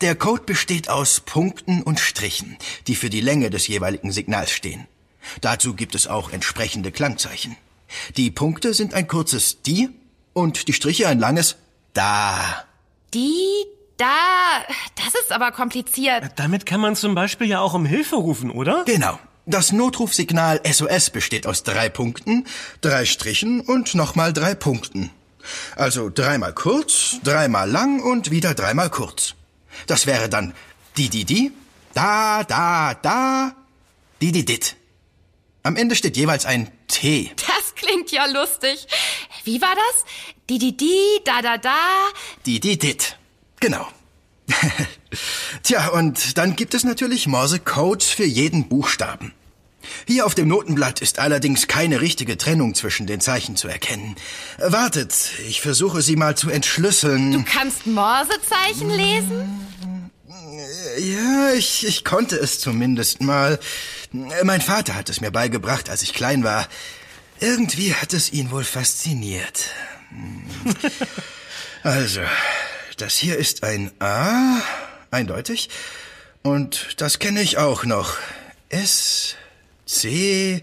Der 0.00 0.14
Code 0.14 0.42
besteht 0.44 0.88
aus 0.88 1.20
Punkten 1.20 1.82
und 1.82 1.98
Strichen, 1.98 2.58
die 2.86 2.94
für 2.94 3.10
die 3.10 3.20
Länge 3.20 3.50
des 3.50 3.66
jeweiligen 3.66 4.12
Signals 4.12 4.52
stehen. 4.52 4.86
Dazu 5.40 5.74
gibt 5.74 5.94
es 5.94 6.06
auch 6.06 6.30
entsprechende 6.30 6.92
Klangzeichen. 6.92 7.56
Die 8.16 8.30
Punkte 8.30 8.74
sind 8.74 8.94
ein 8.94 9.08
kurzes 9.08 9.62
Die 9.62 9.88
und 10.32 10.68
die 10.68 10.72
Striche 10.72 11.08
ein 11.08 11.18
langes 11.18 11.56
Da. 11.92 12.64
Die, 13.14 13.64
da, 13.98 14.64
das 14.94 15.14
ist 15.22 15.32
aber 15.32 15.52
kompliziert. 15.52 16.32
Damit 16.36 16.64
kann 16.64 16.80
man 16.80 16.96
zum 16.96 17.14
Beispiel 17.14 17.48
ja 17.48 17.60
auch 17.60 17.74
um 17.74 17.84
Hilfe 17.84 18.16
rufen, 18.16 18.50
oder? 18.50 18.84
Genau. 18.86 19.18
Das 19.44 19.72
Notrufsignal 19.72 20.60
SOS 20.70 21.10
besteht 21.10 21.46
aus 21.46 21.62
drei 21.62 21.88
Punkten, 21.88 22.46
drei 22.80 23.06
Strichen 23.06 23.60
und 23.60 23.94
nochmal 23.94 24.32
drei 24.32 24.54
Punkten. 24.54 25.10
Also 25.76 26.10
dreimal 26.10 26.52
kurz, 26.52 27.16
dreimal 27.24 27.70
lang 27.70 28.02
und 28.02 28.30
wieder 28.30 28.54
dreimal 28.54 28.90
kurz. 28.90 29.34
Das 29.86 30.06
wäre 30.06 30.28
dann 30.28 30.54
die 30.96 31.08
die 31.08 31.24
die, 31.24 31.52
da 31.94 32.44
da 32.44 32.94
da, 32.94 33.52
die 34.20 34.32
die 34.32 34.44
dit. 34.44 34.76
Am 35.62 35.76
Ende 35.76 35.96
steht 35.96 36.16
jeweils 36.16 36.46
ein 36.46 36.70
T. 36.86 37.30
Das 37.36 37.74
klingt 37.74 38.10
ja 38.10 38.26
lustig. 38.26 38.86
Wie 39.44 39.60
war 39.60 39.74
das? 39.74 40.04
Die, 40.48 40.58
die, 40.58 40.76
die, 40.76 41.20
da, 41.24 41.42
da, 41.42 41.58
da. 41.58 41.76
Die 42.46 42.60
die 42.60 42.78
dit. 42.78 43.17
Genau. 43.60 43.86
Tja, 45.62 45.88
und 45.88 46.38
dann 46.38 46.56
gibt 46.56 46.74
es 46.74 46.84
natürlich 46.84 47.26
Morse-Codes 47.26 48.08
für 48.08 48.24
jeden 48.24 48.68
Buchstaben. 48.68 49.32
Hier 50.06 50.26
auf 50.26 50.34
dem 50.34 50.48
Notenblatt 50.48 51.00
ist 51.00 51.18
allerdings 51.18 51.66
keine 51.66 52.00
richtige 52.00 52.36
Trennung 52.36 52.74
zwischen 52.74 53.06
den 53.06 53.20
Zeichen 53.20 53.56
zu 53.56 53.68
erkennen. 53.68 54.16
Wartet, 54.58 55.14
ich 55.48 55.60
versuche 55.60 56.02
sie 56.02 56.16
mal 56.16 56.36
zu 56.36 56.50
entschlüsseln. 56.50 57.32
Du 57.32 57.44
kannst 57.44 57.86
Morsezeichen 57.86 58.90
lesen? 58.90 59.70
Ja, 60.98 61.52
ich, 61.54 61.86
ich 61.86 62.04
konnte 62.04 62.36
es 62.36 62.58
zumindest 62.60 63.22
mal. 63.22 63.58
Mein 64.42 64.60
Vater 64.60 64.94
hat 64.94 65.08
es 65.08 65.20
mir 65.20 65.30
beigebracht, 65.30 65.90
als 65.90 66.02
ich 66.02 66.12
klein 66.12 66.44
war. 66.44 66.68
Irgendwie 67.40 67.94
hat 67.94 68.12
es 68.12 68.32
ihn 68.32 68.50
wohl 68.50 68.64
fasziniert. 68.64 69.66
Also, 71.84 72.20
das 73.00 73.16
hier 73.16 73.36
ist 73.36 73.62
ein 73.62 73.90
A, 74.00 74.60
eindeutig. 75.10 75.70
Und 76.42 77.00
das 77.00 77.18
kenne 77.18 77.42
ich 77.42 77.58
auch 77.58 77.84
noch. 77.84 78.16
S, 78.68 79.36
C, 79.86 80.62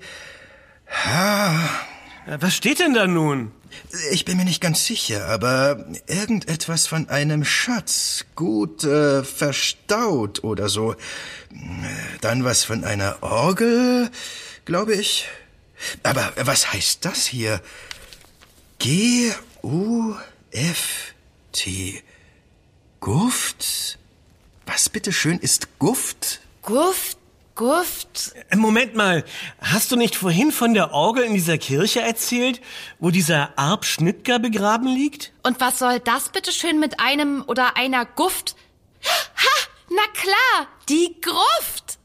H. 0.88 1.70
Was 2.40 2.56
steht 2.56 2.80
denn 2.80 2.94
da 2.94 3.08
nun? 3.08 3.52
Ich 4.12 4.26
bin 4.26 4.38
mir 4.38 4.46
nicht 4.46 4.62
ganz 4.62 4.86
sicher, 4.86 5.28
aber 5.28 5.86
irgendetwas 6.08 6.88
von 6.88 7.10
einem 7.10 7.44
Schatz, 7.44 8.26
gut 8.36 8.84
äh, 8.84 9.24
verstaut 9.24 10.44
oder 10.44 10.70
so. 10.70 10.94
Äh, 10.94 10.96
Dann 12.22 12.44
was 12.44 12.64
von 12.64 12.84
einer 12.84 13.22
Orgel, 13.22 14.10
glaube 14.64 14.96
ich. 14.96 15.28
Aber 16.04 16.32
was 16.38 16.72
heißt 16.72 17.04
das 17.04 17.26
hier? 17.26 17.62
G 18.80 19.32
U 19.62 20.16
F 20.52 21.14
T. 21.52 22.02
Guft? 23.06 24.00
Was 24.66 24.90
bitteschön 24.90 25.38
ist 25.38 25.78
Guft? 25.78 26.42
Guft, 26.64 27.20
Guft. 27.54 28.34
Äh, 28.50 28.56
Moment 28.56 28.96
mal, 28.96 29.24
hast 29.62 29.92
du 29.92 29.96
nicht 29.96 30.16
vorhin 30.16 30.52
von 30.52 30.74
der 30.74 30.92
Orgel 30.92 31.24
in 31.24 31.36
dieser 31.36 31.60
Kirche 31.60 32.02
erzählt, 32.02 32.62
wo 32.98 33.12
dieser 33.12 33.60
Arp 33.60 33.86
Schnittger 33.86 34.40
begraben 34.40 34.88
liegt? 34.88 35.34
Und 35.44 35.62
was 35.62 35.78
soll 35.78 36.00
das 36.00 36.30
bitte 36.30 36.52
schön 36.52 36.80
mit 36.80 37.00
einem 37.00 37.44
oder 37.46 37.78
einer 37.78 38.06
Guft? 38.06 38.56
Ha, 39.04 39.68
na 39.92 40.02
klar, 40.20 40.68
die 40.90 41.16
Gruft. 41.22 42.00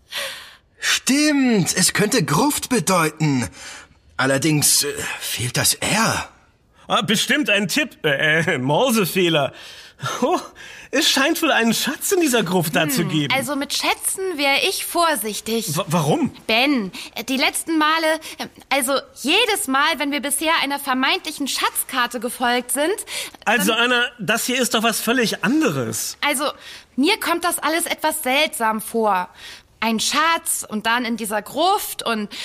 Stimmt, 0.80 1.74
es 1.74 1.94
könnte 1.94 2.22
Gruft 2.26 2.68
bedeuten. 2.68 3.48
Allerdings 4.18 4.84
äh, 4.84 4.92
fehlt 5.18 5.56
das 5.56 5.72
R. 5.76 6.28
Ah, 6.88 7.00
bestimmt 7.00 7.48
ein 7.48 7.68
Tipp, 7.68 8.04
äh, 8.04 8.40
äh 8.56 8.58
Morsefehler. 8.58 9.54
Oh, 10.22 10.40
es 10.92 11.08
scheint 11.08 11.40
wohl 11.42 11.52
einen 11.52 11.72
Schatz 11.72 12.10
in 12.12 12.20
dieser 12.20 12.42
Gruft 12.42 12.74
da 12.74 12.88
zu 12.88 13.04
geben. 13.04 13.32
Also 13.32 13.54
mit 13.56 13.72
Schätzen 13.72 14.22
wäre 14.36 14.58
ich 14.68 14.84
vorsichtig. 14.84 15.76
W 15.76 15.82
warum? 15.86 16.32
Ben, 16.46 16.90
die 17.28 17.36
letzten 17.36 17.78
Male, 17.78 18.20
also 18.70 18.94
jedes 19.22 19.68
Mal, 19.68 19.98
wenn 19.98 20.10
wir 20.10 20.20
bisher 20.20 20.52
einer 20.62 20.78
vermeintlichen 20.80 21.46
Schatzkarte 21.48 22.18
gefolgt 22.20 22.72
sind, 22.72 22.94
Also, 23.44 23.72
Anna, 23.72 24.06
das 24.18 24.46
hier 24.46 24.60
ist 24.60 24.74
doch 24.74 24.82
was 24.82 25.00
völlig 25.00 25.44
anderes. 25.44 26.16
also 26.26 26.44
mir 26.96 27.18
kommt 27.20 27.44
das 27.44 27.58
alles 27.58 27.86
etwas 27.86 28.22
seltsam 28.22 28.80
vor. 28.80 29.28
ein 29.82 29.98
Schatz 29.98 30.66
und 30.68 30.84
dann 30.84 31.06
in 31.06 31.16
dieser 31.16 31.40
Gruft 31.40 32.04
und 32.04 32.24
äh, 32.30 32.36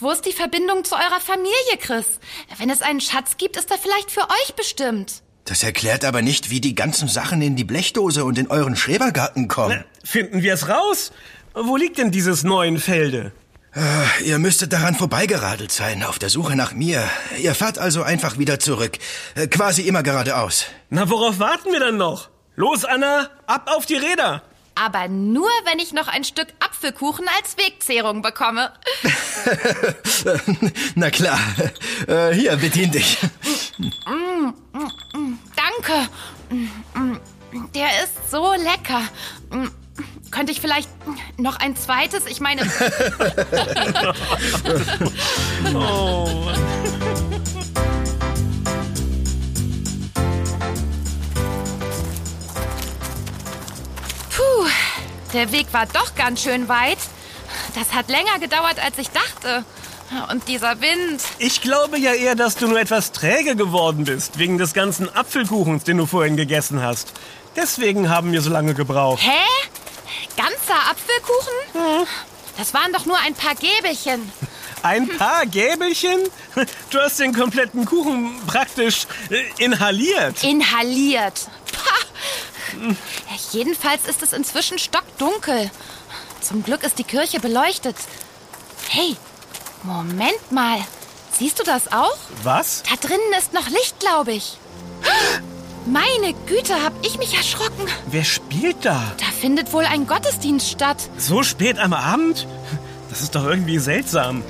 wo 0.00 0.10
ist 0.10 0.22
die 0.22 0.32
Verbindung 0.32 0.84
zu 0.84 0.96
eurer 0.96 1.20
Familie, 1.20 1.76
Chris? 1.78 2.06
Wenn 2.58 2.68
es 2.68 2.82
einen 2.82 3.00
Schatz 3.00 3.36
gibt, 3.36 3.56
ist 3.56 3.70
er 3.70 3.78
vielleicht 3.78 4.10
für 4.10 4.22
euch 4.22 4.54
bestimmt. 4.56 5.22
Das 5.50 5.64
erklärt 5.64 6.04
aber 6.04 6.22
nicht, 6.22 6.50
wie 6.50 6.60
die 6.60 6.76
ganzen 6.76 7.08
Sachen 7.08 7.42
in 7.42 7.56
die 7.56 7.64
Blechdose 7.64 8.24
und 8.24 8.38
in 8.38 8.46
euren 8.46 8.76
Schrebergarten 8.76 9.48
kommen. 9.48 9.82
Finden 10.04 10.42
wir 10.42 10.54
es 10.54 10.68
raus? 10.68 11.10
Wo 11.54 11.76
liegt 11.76 11.98
denn 11.98 12.12
dieses 12.12 12.44
Neuenfelde? 12.44 13.32
Äh, 13.74 14.28
ihr 14.28 14.38
müsstet 14.38 14.72
daran 14.72 14.94
vorbeigeradelt 14.94 15.72
sein, 15.72 16.04
auf 16.04 16.20
der 16.20 16.28
Suche 16.28 16.54
nach 16.54 16.72
mir. 16.72 17.02
Ihr 17.42 17.56
fahrt 17.56 17.80
also 17.80 18.04
einfach 18.04 18.38
wieder 18.38 18.60
zurück. 18.60 18.98
Äh, 19.34 19.48
quasi 19.48 19.82
immer 19.82 20.04
geradeaus. 20.04 20.66
Na, 20.88 21.10
worauf 21.10 21.40
warten 21.40 21.72
wir 21.72 21.80
dann 21.80 21.96
noch? 21.96 22.28
Los, 22.54 22.84
Anna, 22.84 23.28
ab 23.48 23.68
auf 23.74 23.86
die 23.86 23.96
Räder! 23.96 24.44
Aber 24.82 25.08
nur, 25.08 25.50
wenn 25.64 25.78
ich 25.78 25.92
noch 25.92 26.08
ein 26.08 26.24
Stück 26.24 26.46
Apfelkuchen 26.58 27.26
als 27.36 27.58
Wegzehrung 27.58 28.22
bekomme. 28.22 28.72
Na 30.94 31.10
klar. 31.10 31.38
Äh, 32.06 32.32
hier, 32.32 32.56
bedien 32.56 32.90
dich. 32.90 33.18
Danke. 35.54 36.08
Der 37.74 37.88
ist 38.04 38.30
so 38.30 38.54
lecker. 38.54 39.02
Könnte 40.30 40.52
ich 40.52 40.62
vielleicht 40.62 40.88
noch 41.36 41.56
ein 41.56 41.76
zweites? 41.76 42.24
Ich 42.24 42.40
meine. 42.40 42.62
Oh. 45.74 46.50
Der 55.32 55.52
Weg 55.52 55.66
war 55.72 55.86
doch 55.86 56.14
ganz 56.14 56.42
schön 56.42 56.68
weit. 56.68 56.98
Das 57.74 57.92
hat 57.94 58.08
länger 58.08 58.38
gedauert, 58.38 58.82
als 58.82 58.98
ich 58.98 59.10
dachte. 59.10 59.64
Und 60.30 60.48
dieser 60.48 60.80
Wind. 60.80 61.22
Ich 61.38 61.60
glaube 61.60 61.96
ja 61.98 62.12
eher, 62.12 62.34
dass 62.34 62.56
du 62.56 62.66
nur 62.66 62.80
etwas 62.80 63.12
träge 63.12 63.54
geworden 63.54 64.04
bist, 64.04 64.38
wegen 64.38 64.58
des 64.58 64.74
ganzen 64.74 65.08
Apfelkuchens, 65.14 65.84
den 65.84 65.98
du 65.98 66.06
vorhin 66.06 66.36
gegessen 66.36 66.82
hast. 66.82 67.12
Deswegen 67.54 68.08
haben 68.08 68.32
wir 68.32 68.42
so 68.42 68.50
lange 68.50 68.74
gebraucht. 68.74 69.22
Hä? 69.22 69.38
Ganzer 70.36 70.90
Apfelkuchen? 70.90 72.06
Das 72.58 72.74
waren 72.74 72.92
doch 72.92 73.06
nur 73.06 73.18
ein 73.18 73.34
paar 73.34 73.54
Gäbelchen. 73.54 74.32
Ein 74.82 75.08
paar 75.08 75.46
Gäbelchen? 75.46 76.20
Du 76.90 76.98
hast 76.98 77.20
den 77.20 77.34
kompletten 77.34 77.84
Kuchen 77.84 78.34
praktisch 78.46 79.06
äh, 79.30 79.64
inhaliert. 79.64 80.42
Inhaliert. 80.42 81.48
Ja, 82.72 83.36
jedenfalls 83.52 84.06
ist 84.06 84.22
es 84.22 84.32
inzwischen 84.32 84.78
stockdunkel. 84.78 85.70
Zum 86.40 86.62
Glück 86.62 86.82
ist 86.84 86.98
die 86.98 87.04
Kirche 87.04 87.40
beleuchtet. 87.40 87.96
Hey, 88.88 89.16
Moment 89.82 90.50
mal. 90.52 90.78
Siehst 91.38 91.58
du 91.58 91.62
das 91.62 91.92
auch? 91.92 92.16
Was? 92.42 92.82
Da 92.88 92.96
drinnen 92.96 93.32
ist 93.38 93.52
noch 93.52 93.68
Licht, 93.68 94.00
glaube 94.00 94.32
ich. 94.32 94.58
Meine 95.86 96.34
Güte, 96.46 96.82
hab 96.84 96.92
ich 97.04 97.18
mich 97.18 97.34
erschrocken. 97.34 97.86
Wer 98.06 98.24
spielt 98.24 98.84
da? 98.84 99.00
Da 99.18 99.26
findet 99.40 99.72
wohl 99.72 99.84
ein 99.84 100.06
Gottesdienst 100.06 100.70
statt. 100.70 100.98
So 101.16 101.42
spät 101.42 101.78
am 101.78 101.94
Abend? 101.94 102.46
Das 103.08 103.22
ist 103.22 103.34
doch 103.34 103.44
irgendwie 103.44 103.78
seltsam. 103.78 104.42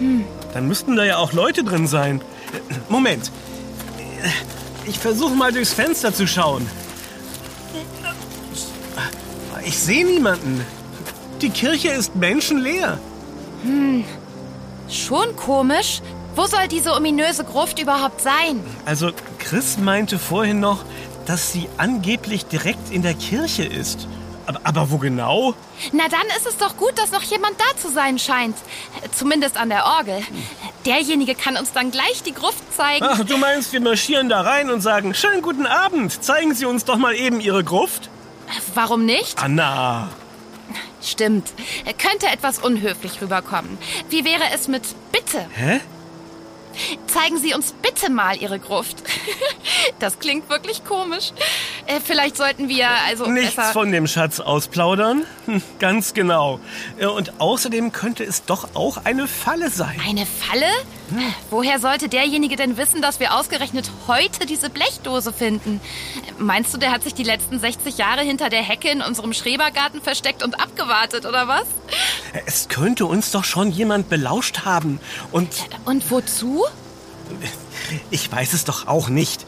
Dann 0.53 0.67
müssten 0.67 0.97
da 0.97 1.05
ja 1.05 1.19
auch 1.19 1.33
Leute 1.33 1.65
drin 1.65 1.87
sein. 1.87 2.21
Moment. 2.89 3.31
Ich 4.87 4.99
versuche 4.99 5.35
mal 5.35 5.53
durchs 5.53 5.73
Fenster 5.73 6.13
zu 6.13 6.27
schauen. 6.27 6.69
Ich 9.65 9.79
sehe 9.79 10.05
niemanden. 10.07 10.65
Die 11.41 11.51
Kirche 11.51 11.89
ist 11.89 12.15
menschenleer. 12.17 12.99
Schon 14.89 15.37
komisch. 15.37 16.01
Wo 16.37 16.47
soll 16.47 16.69
diese 16.69 16.95
ominöse 16.95 17.45
Gruft 17.45 17.81
überhaupt 17.81 18.21
sein? 18.21 18.63
Also 18.85 19.11
Chris 19.39 19.79
meinte 19.79 20.19
vorhin 20.19 20.61
noch, 20.61 20.85
dass 21.27 21.53
sie 21.53 21.69
angeblich 21.77 22.47
direkt 22.47 22.91
in 22.91 23.03
der 23.03 23.15
Kirche 23.15 23.65
ist. 23.65 24.07
Aber, 24.47 24.61
aber 24.65 24.91
wo 24.91 24.99
genau? 24.99 25.55
Na 25.93 26.09
dann 26.09 26.27
ist 26.37 26.47
es 26.47 26.57
doch 26.57 26.77
gut, 26.77 26.93
dass 26.97 27.13
noch 27.13 27.23
jemand 27.23 27.55
da 27.59 27.77
zu 27.79 27.89
sein 27.91 28.19
scheint. 28.19 28.57
Zumindest 29.13 29.57
an 29.57 29.69
der 29.69 29.85
Orgel. 29.85 30.23
Derjenige 30.87 31.35
kann 31.35 31.57
uns 31.57 31.73
dann 31.73 31.91
gleich 31.91 32.23
die 32.25 32.33
Gruft 32.35 32.75
zeigen. 32.77 33.05
Ach, 33.09 33.25
du 33.25 33.37
meinst, 33.37 33.73
wir 33.73 33.81
marschieren 33.81 34.29
da 34.29 34.41
rein 34.41 34.71
und 34.71 34.81
sagen, 34.81 35.15
schönen 35.15 35.43
guten 35.43 35.67
Abend, 35.67 36.23
zeigen 36.25 36.55
Sie 36.55 36.65
uns 36.65 36.85
doch 36.85 36.97
mal 36.97 37.15
eben 37.15 37.41
Ihre 37.41 37.63
Gruft? 37.63 38.09
Warum 38.75 39.05
nicht? 39.05 39.43
Anna, 39.43 40.09
Stimmt. 41.03 41.53
Könnte 41.99 42.27
etwas 42.27 42.59
unhöflich 42.59 43.21
rüberkommen. 43.23 43.79
Wie 44.11 44.25
wäre 44.25 44.45
es 44.55 44.69
mit 44.69 44.83
Bitte? 45.13 45.47
hä? 45.55 45.81
Zeigen 47.07 47.39
Sie 47.39 47.53
uns 47.53 47.73
bitte 47.73 48.11
mal 48.11 48.37
Ihre 48.37 48.59
Gruft. 48.59 49.03
Das 49.99 50.19
klingt 50.19 50.49
wirklich 50.49 50.85
komisch. 50.85 51.33
Äh, 51.97 52.01
Vielleicht 52.05 52.37
sollten 52.37 52.69
wir 52.69 52.89
also 53.07 53.27
Nichts 53.27 53.57
besser... 53.57 53.73
von 53.73 53.91
dem 53.93 54.07
Schatz 54.07 54.41
ausplaudern? 54.41 55.25
Hm, 55.47 55.63
Ganz 55.79 56.15
genau. 56.15 56.61
Äh, 56.99 57.07
Und 57.07 57.41
außerdem 57.41 57.93
könnte 57.93 58.25
es 58.25 58.45
doch 58.45 58.69
auch 58.75 59.05
eine 59.05 59.27
Falle 59.27 59.71
sein. 59.71 60.01
Eine 60.07 60.27
Falle? 60.27 60.67
Woher 61.51 61.81
sollte 61.81 62.09
derjenige 62.09 62.55
denn 62.55 62.77
wissen, 62.77 63.03
dass 63.03 63.19
wir 63.19 63.35
ausgerechnet 63.35 63.91
heute 64.07 64.47
diese 64.47 64.71
Blechdose 64.71 65.33
finden? 65.33 65.81
Meinst 66.39 66.73
du, 66.73 66.79
der 66.79 66.93
hat 66.93 67.03
sich 67.03 67.15
die 67.15 67.25
letzten 67.25 67.59
60 67.59 67.99
Jahre 67.99 68.21
hinter 68.23 68.49
der 68.49 68.63
Hecke 68.63 68.89
in 68.91 69.03
unserem 69.03 69.33
Schrebergarten 69.33 70.01
versteckt 70.03 70.45
und 70.45 70.61
abgewartet, 70.61 71.27
oder 71.27 71.49
was? 71.49 71.65
Es 72.47 72.69
könnte 72.69 73.07
uns 73.07 73.33
doch 73.33 73.43
schon 73.43 73.73
jemand 73.73 74.09
belauscht 74.09 74.61
haben. 74.65 75.01
Und 75.33 75.49
Und 75.85 76.09
wozu? 76.13 76.65
ich 78.11 78.31
weiß 78.31 78.53
es 78.53 78.65
doch 78.65 78.87
auch 78.87 79.09
nicht. 79.09 79.47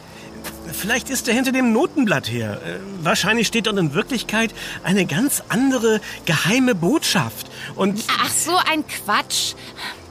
Vielleicht 0.73 1.09
ist 1.09 1.27
er 1.27 1.33
hinter 1.33 1.51
dem 1.51 1.71
Notenblatt 1.71 2.29
her. 2.29 2.59
Äh, 2.65 2.79
Wahrscheinlich 3.03 3.47
steht 3.47 3.67
dort 3.67 3.77
in 3.77 3.93
Wirklichkeit 3.93 4.53
eine 4.83 5.05
ganz 5.05 5.43
andere 5.49 6.01
geheime 6.25 6.75
Botschaft. 6.75 7.47
Und 7.75 8.03
Ach 8.21 8.29
so, 8.29 8.57
ein 8.69 8.85
Quatsch. 8.87 9.53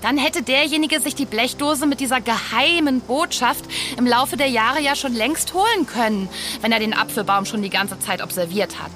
Dann 0.00 0.18
hätte 0.18 0.42
derjenige 0.42 1.00
sich 1.00 1.14
die 1.14 1.26
Blechdose 1.26 1.86
mit 1.86 2.00
dieser 2.00 2.20
geheimen 2.20 3.00
Botschaft 3.00 3.64
im 3.96 4.06
Laufe 4.06 4.36
der 4.36 4.48
Jahre 4.48 4.80
ja 4.80 4.96
schon 4.96 5.14
längst 5.14 5.54
holen 5.54 5.86
können, 5.86 6.28
wenn 6.60 6.72
er 6.72 6.80
den 6.80 6.92
Apfelbaum 6.92 7.44
schon 7.44 7.62
die 7.62 7.70
ganze 7.70 7.98
Zeit 8.00 8.22
observiert 8.22 8.82
hat. 8.82 8.90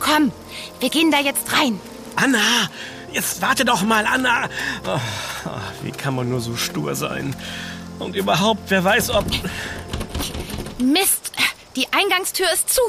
Komm, 0.00 0.32
wir 0.80 0.90
gehen 0.90 1.10
da 1.10 1.20
jetzt 1.20 1.52
rein. 1.52 1.78
Anna, 2.16 2.38
jetzt 3.12 3.40
warte 3.40 3.64
doch 3.64 3.82
mal, 3.82 4.04
Anna. 4.04 4.48
Oh, 4.86 4.98
oh, 5.46 5.50
wie 5.82 5.92
kann 5.92 6.14
man 6.14 6.28
nur 6.28 6.40
so 6.40 6.56
stur 6.56 6.94
sein? 6.96 7.36
Und 7.98 8.16
überhaupt, 8.16 8.62
wer 8.68 8.82
weiß, 8.82 9.10
ob... 9.10 9.24
Mist, 10.78 11.32
die 11.74 11.92
Eingangstür 11.92 12.50
ist 12.52 12.70
zu. 12.70 12.82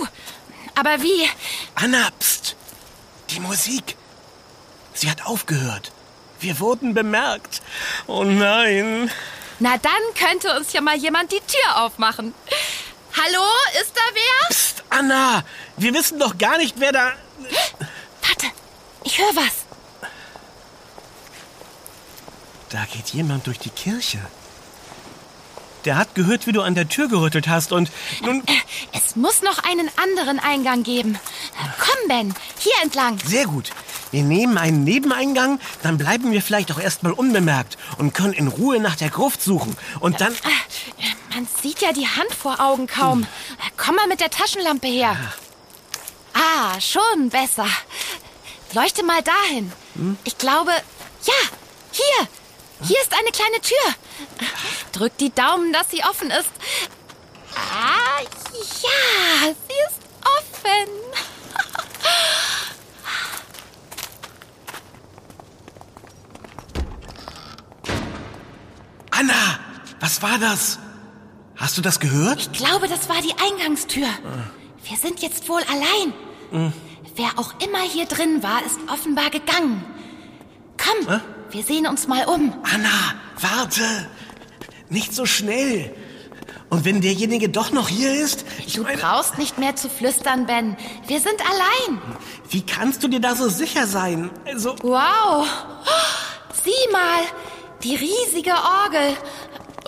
Aber 0.76 1.02
wie? 1.02 1.30
Anna, 1.76 2.10
pst! 2.20 2.56
Die 3.30 3.40
Musik. 3.40 3.96
Sie 4.94 5.10
hat 5.10 5.26
aufgehört. 5.26 5.92
Wir 6.40 6.60
wurden 6.60 6.94
bemerkt. 6.94 7.62
Oh 8.08 8.24
nein. 8.24 9.12
Na 9.60 9.78
dann 9.78 9.92
könnte 10.16 10.56
uns 10.56 10.74
ja 10.74 10.82
mal 10.82 10.96
jemand 10.98 11.32
die 11.32 11.40
Tür 11.40 11.84
aufmachen. 11.84 12.34
Hallo, 13.16 13.44
ist 13.82 13.94
da 13.96 14.02
wer? 14.14 14.50
Psst, 14.50 14.84
Anna! 14.90 15.44
Wir 15.78 15.94
wissen 15.94 16.20
doch 16.20 16.38
gar 16.38 16.58
nicht, 16.58 16.76
wer 16.78 16.92
da... 16.92 17.14
Warte, 18.22 18.48
ich 19.04 19.18
höre 19.18 19.36
was. 19.36 19.66
Da 22.70 22.86
geht 22.86 23.10
jemand 23.10 23.48
durch 23.48 23.60
die 23.60 23.70
Kirche. 23.70 24.20
Der 25.88 25.96
hat 25.96 26.16
gehört, 26.16 26.48
wie 26.48 26.52
du 26.52 26.62
an 26.64 26.76
der 26.76 26.90
Tür 26.90 27.08
gerüttelt 27.08 27.48
hast 27.48 27.72
und 27.72 27.90
nun... 28.22 28.44
Äh, 28.46 28.52
Es 28.92 29.16
muss 29.16 29.42
noch 29.42 29.60
einen 29.64 29.90
anderen 29.96 30.38
Eingang 30.38 30.84
geben. 30.84 31.18
Komm, 31.80 32.10
Ben, 32.10 32.36
hier 32.60 32.74
entlang. 32.84 33.18
Sehr 33.26 33.46
gut. 33.46 33.72
Wir 34.12 34.24
nehmen 34.24 34.58
einen 34.58 34.84
Nebeneingang, 34.84 35.62
dann 35.84 35.98
bleiben 35.98 36.34
wir 36.34 36.42
vielleicht 36.42 36.74
auch 36.74 36.80
erstmal 36.80 37.14
unbemerkt 37.14 37.78
und 37.98 38.14
können 38.14 38.34
in 38.34 38.50
Ruhe 38.50 38.82
nach 38.82 38.98
der 38.98 39.10
Gruft 39.10 39.42
suchen. 39.42 39.78
Und 40.02 40.20
dann... 40.20 40.34
Äh, 40.34 41.06
Man 41.34 41.48
sieht 41.62 41.80
ja 41.82 41.94
die 41.94 42.08
Hand 42.08 42.34
vor 42.34 42.60
Augen 42.60 42.88
kaum. 42.88 43.26
Komm 43.78 43.96
mal 43.96 44.08
mit 44.08 44.20
der 44.20 44.30
Taschenlampe 44.30 44.88
her. 44.88 45.16
Ah, 46.34 46.82
schon 46.82 47.30
besser. 47.30 47.68
Leuchte 48.74 49.06
mal 49.06 49.22
dahin. 49.24 49.72
Ich 50.26 50.38
glaube, 50.38 50.72
ja, 51.24 51.42
hier. 51.92 52.28
Hier 52.82 53.02
ist 53.02 53.14
eine 53.14 53.32
kleine 53.32 53.62
Tür. 53.62 53.96
Drück 54.92 55.18
die 55.18 55.34
Daumen, 55.34 55.74
dass 55.74 55.90
sie 55.92 56.04
offen 56.04 56.32
ist. 56.32 56.50
Ah, 57.56 58.22
ja, 58.22 59.54
sie 59.68 59.80
ist 59.88 60.02
offen. 60.24 60.90
Anna! 69.12 69.60
Was 70.00 70.22
war 70.22 70.38
das? 70.38 70.78
Hast 71.56 71.78
du 71.78 71.82
das 71.82 72.00
gehört? 72.00 72.40
Ich 72.40 72.52
glaube, 72.52 72.88
das 72.88 73.10
war 73.10 73.22
die 73.22 73.34
Eingangstür. 73.42 74.08
Wir 74.84 74.98
sind 74.98 75.22
jetzt 75.22 75.50
wohl 75.50 75.62
allein. 75.64 76.72
Wer 77.16 77.30
auch 77.38 77.54
immer 77.60 77.82
hier 77.82 78.06
drin 78.06 78.44
war, 78.44 78.64
ist 78.64 78.80
offenbar 78.92 79.32
gegangen. 79.32 79.84
Komm, 80.78 81.10
Hä? 81.12 81.20
Wir 81.52 81.64
sehen 81.64 81.88
uns 81.88 82.08
mal 82.08 82.26
um. 82.26 82.54
Anna, 82.64 83.16
warte! 83.40 83.84
Nicht 84.90 85.14
so 85.14 85.26
schnell! 85.26 85.94
Und 86.70 86.84
wenn 86.84 87.00
derjenige 87.00 87.48
doch 87.48 87.72
noch 87.72 87.88
hier 87.88 88.14
ist? 88.14 88.44
Ich 88.66 88.74
Du 88.74 88.84
meine, 88.84 88.98
brauchst 88.98 89.38
nicht 89.38 89.58
mehr 89.58 89.76
zu 89.78 89.90
flüstern, 89.90 90.46
Ben. 90.46 90.76
Wir 91.08 91.20
sind 91.22 91.40
allein. 91.42 92.02
wie 92.50 92.62
kannst 92.66 93.04
du 93.04 93.08
dir 93.08 93.22
da 93.22 93.36
so 93.36 93.48
sicher 93.48 93.88
sein? 93.88 94.30
Also, 94.46 94.76
Wow. 94.82 95.48
Sieh 96.64 96.92
mal, 96.92 97.22
die 97.84 97.96
riesige 97.96 98.52
Orgel 98.52 99.16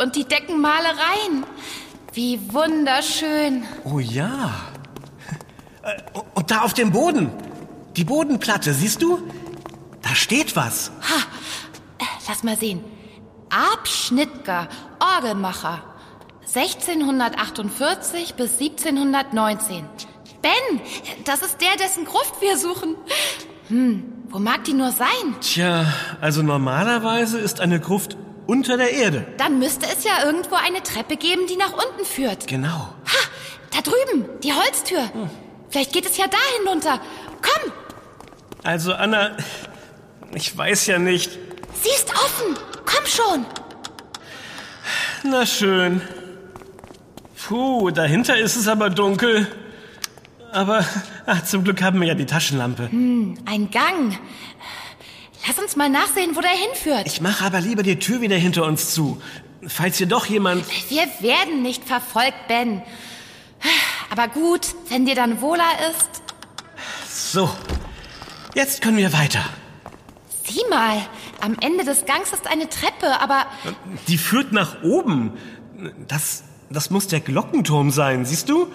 und 0.01 0.15
die 0.15 0.23
Deckenmalereien. 0.23 1.45
Wie 2.13 2.39
wunderschön. 2.53 3.63
oh 3.83 3.99
ja. 3.99 4.51
Äh, 5.83 6.01
Und 6.33 6.49
da 6.49 6.61
auf 6.61 6.73
dem 6.73 6.91
Boden, 6.91 7.29
die 7.97 8.05
Bodenplatte, 8.05 8.73
siehst 8.73 9.01
du? 9.01 9.19
Da 10.01 10.15
steht 10.15 10.55
was. 10.55 10.87
Äh, 10.87 10.91
Lass 12.29 12.43
mal 12.43 12.55
sehen. 12.55 12.83
Abschnittger, 13.49 14.69
Orgelmacher. 14.99 15.81
1648 16.45 18.35
bis 18.35 18.51
1719. 18.59 19.83
Ben, 20.43 20.79
das 21.25 21.41
ist 21.41 21.59
der, 21.59 21.75
dessen 21.77 22.05
Gruft 22.05 22.39
wir 22.39 22.55
suchen. 22.57 22.95
Hm, 23.69 24.03
wo 24.29 24.37
mag 24.37 24.63
die 24.63 24.73
nur 24.73 24.91
sein? 24.91 25.07
Tja, 25.41 25.91
also 26.21 26.43
normalerweise 26.43 27.39
ist 27.39 27.61
eine 27.61 27.79
Gruft 27.79 28.15
unter 28.45 28.77
der 28.77 28.91
Erde. 28.91 29.25
Dann 29.37 29.57
müsste 29.57 29.87
es 29.87 30.03
ja 30.03 30.23
irgendwo 30.23 30.53
eine 30.55 30.83
Treppe 30.83 31.17
geben, 31.17 31.47
die 31.49 31.57
nach 31.57 31.73
unten 31.73 32.05
führt. 32.05 32.45
Genau. 32.47 32.67
Ha, 32.69 33.27
da 33.71 33.81
drüben, 33.81 34.29
die 34.43 34.53
Holztür. 34.53 35.01
Vielleicht 35.69 35.93
geht 35.93 36.05
es 36.05 36.17
ja 36.17 36.25
da 36.27 36.37
hinunter. 36.59 37.01
Komm, 37.41 37.71
Also 38.63 38.93
Anna, 38.93 39.35
ich 40.33 40.55
weiß 40.55 40.85
ja 40.85 40.99
nicht. 40.99 41.48
Sie 41.81 41.89
ist 41.89 42.09
offen. 42.11 42.57
Komm 42.85 43.05
schon. 43.05 43.45
Na 45.23 45.45
schön. 45.45 46.01
Puh, 47.47 47.89
dahinter 47.91 48.37
ist 48.37 48.55
es 48.55 48.67
aber 48.67 48.89
dunkel. 48.89 49.47
Aber 50.51 50.85
ach, 51.25 51.43
zum 51.43 51.63
Glück 51.63 51.81
haben 51.81 51.99
wir 51.99 52.07
ja 52.07 52.15
die 52.15 52.25
Taschenlampe. 52.25 52.89
Ein 52.91 53.69
Gang. 53.71 54.17
Lass 55.47 55.57
uns 55.57 55.75
mal 55.75 55.89
nachsehen, 55.89 56.35
wo 56.35 56.41
der 56.41 56.51
hinführt. 56.51 57.05
Ich 57.05 57.21
mache 57.21 57.45
aber 57.45 57.61
lieber 57.61 57.83
die 57.83 57.97
Tür 57.97 58.21
wieder 58.21 58.35
hinter 58.35 58.65
uns 58.65 58.93
zu. 58.93 59.21
Falls 59.67 59.97
hier 59.97 60.07
doch 60.07 60.25
jemand... 60.25 60.65
Wir 60.89 61.07
werden 61.21 61.61
nicht 61.61 61.85
verfolgt, 61.85 62.47
Ben. 62.47 62.81
Aber 64.09 64.27
gut, 64.27 64.67
wenn 64.89 65.05
dir 65.05 65.15
dann 65.15 65.41
wohler 65.41 65.69
ist. 65.91 66.21
So, 67.07 67.49
jetzt 68.55 68.81
können 68.81 68.97
wir 68.97 69.13
weiter. 69.13 69.43
Sieh 70.45 70.63
mal, 70.69 71.05
am 71.41 71.55
Ende 71.61 71.83
des 71.83 72.05
Gangs 72.05 72.31
ist 72.33 72.47
eine 72.47 72.69
Treppe, 72.69 73.19
aber 73.21 73.45
Die 74.07 74.17
führt 74.17 74.51
nach 74.51 74.83
oben. 74.83 75.33
Das, 76.07 76.43
das 76.69 76.89
muss 76.89 77.07
der 77.07 77.19
Glockenturm 77.19 77.91
sein, 77.91 78.25
siehst 78.25 78.49
du? 78.49 78.67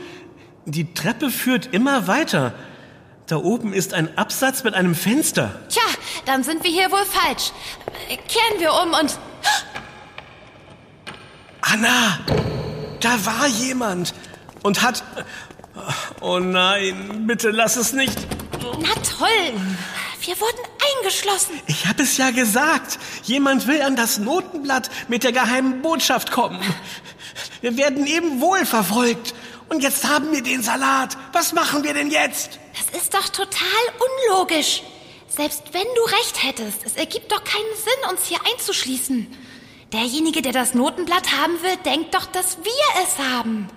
Die 0.67 0.95
Treppe 0.95 1.31
führt 1.31 1.67
immer 1.73 2.07
weiter. 2.07 2.55
Da 3.27 3.37
oben 3.37 3.73
ist 3.73 3.95
ein 3.95 4.17
Absatz 4.19 4.65
mit 4.65 4.75
einem 4.75 4.95
Fenster. 4.95 5.61
tja, 5.69 5.83
dann 6.27 6.43
sind 6.43 6.63
wir 6.63 6.71
hier 6.71 6.91
wohl 6.91 7.05
falsch. 7.05 7.53
Kehren 8.29 8.61
wir 8.61 8.73
um 8.73 8.93
und... 9.01 9.19
Anna, 11.63 12.19
da 13.01 13.25
war 13.25 13.47
jemand 13.47 14.15
und 14.63 14.83
hat... 14.83 15.03
Oh 16.21 16.39
nein, 16.39 17.27
bitte 17.27 17.51
lass 17.51 17.77
es 17.77 17.93
nicht. 17.93 18.17
Na 18.81 18.95
toll, 19.03 19.61
wir 20.27 20.41
wurden 20.41 20.61
eingeschlossen. 20.99 21.61
Ich 21.67 21.87
habe 21.87 22.03
es 22.03 22.17
ja 22.17 22.31
gesagt. 22.31 22.99
Jemand 23.25 23.67
will 23.67 23.83
an 23.83 23.97
das 23.97 24.19
Notenblatt 24.19 24.91
mit 25.09 25.25
der 25.25 25.33
geheimen 25.33 25.83
Botschaft 25.83 26.31
kommen. 26.31 26.61
Wir 27.61 27.77
werden 27.77 28.07
eben 28.07 28.41
wohl 28.41 28.65
verfolgt. 28.65 29.35
Und 29.69 29.83
jetzt 29.83 30.07
haben 30.07 30.33
wir 30.33 30.43
den 30.43 30.63
Salat. 30.63 31.17
Was 31.33 31.53
machen 31.53 31.85
wir 31.85 31.95
denn 31.95 32.11
jetzt? 32.11 32.59
Das 32.75 33.01
ist 33.01 33.15
doch 33.15 33.29
total 33.29 33.67
unlogisch. 34.29 34.83
Selbst 35.29 35.63
wenn 35.73 35.83
du 35.83 36.03
recht 36.03 36.43
hättest, 36.43 36.85
es 36.85 36.97
ergibt 36.97 37.33
doch 37.33 37.43
keinen 37.43 37.75
Sinn, 37.77 38.11
uns 38.11 38.27
hier 38.27 38.39
einzuschließen. 38.53 39.27
Derjenige, 39.93 40.43
der 40.43 40.53
das 40.53 40.75
Notenblatt 40.75 41.33
haben 41.33 41.55
will, 41.63 41.77
denkt 41.85 42.15
doch, 42.15 42.27
dass 42.27 42.59
wir 42.59 43.03
es 43.03 43.19
haben. 43.33 43.69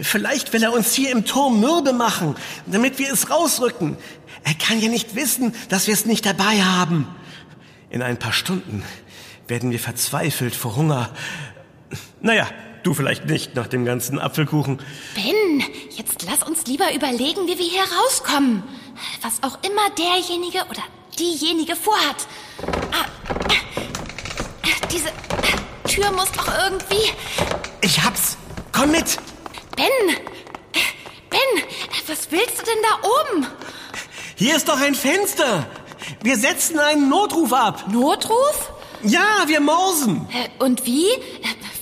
Vielleicht 0.00 0.52
will 0.52 0.62
er 0.62 0.72
uns 0.72 0.94
hier 0.94 1.10
im 1.10 1.24
Turm 1.24 1.60
mürbe 1.60 1.92
machen, 1.92 2.36
damit 2.66 2.98
wir 2.98 3.12
es 3.12 3.30
rausrücken. 3.30 3.96
Er 4.48 4.54
kann 4.54 4.80
ja 4.80 4.88
nicht 4.88 5.14
wissen, 5.14 5.54
dass 5.68 5.88
wir 5.88 5.92
es 5.92 6.06
nicht 6.06 6.24
dabei 6.24 6.62
haben. 6.62 7.06
In 7.90 8.00
ein 8.00 8.18
paar 8.18 8.32
Stunden 8.32 8.82
werden 9.46 9.70
wir 9.70 9.78
verzweifelt 9.78 10.56
vor 10.56 10.74
Hunger. 10.74 11.10
Naja, 12.22 12.48
du 12.82 12.94
vielleicht 12.94 13.26
nicht 13.26 13.54
nach 13.54 13.66
dem 13.66 13.84
ganzen 13.84 14.18
Apfelkuchen. 14.18 14.78
Ben, 15.14 15.62
jetzt 15.90 16.22
lass 16.22 16.48
uns 16.48 16.64
lieber 16.64 16.94
überlegen, 16.94 17.46
wie 17.46 17.58
wir 17.58 17.68
hier 17.68 17.82
rauskommen. 17.82 18.62
Was 19.20 19.42
auch 19.42 19.58
immer 19.64 19.90
derjenige 19.90 20.64
oder 20.70 20.82
diejenige 21.18 21.76
vorhat. 21.76 22.26
Ah, 22.92 23.04
diese 24.90 25.12
Tür 25.86 26.10
muss 26.12 26.32
doch 26.32 26.48
irgendwie... 26.64 27.12
Ich 27.82 28.02
hab's. 28.02 28.38
Komm 28.72 28.92
mit. 28.92 29.18
Ben! 29.76 30.16
Ben, 31.28 31.62
was 32.06 32.30
willst 32.30 32.58
du 32.58 32.64
denn 32.64 32.82
da 32.82 33.34
oben? 33.36 33.46
Hier 34.38 34.54
ist 34.54 34.68
doch 34.68 34.80
ein 34.80 34.94
Fenster. 34.94 35.66
Wir 36.22 36.36
setzen 36.36 36.78
einen 36.78 37.08
Notruf 37.08 37.52
ab. 37.52 37.88
Notruf? 37.90 38.70
Ja, 39.02 39.44
wir 39.46 39.58
mausen. 39.60 40.28
Und 40.60 40.86
wie? 40.86 41.08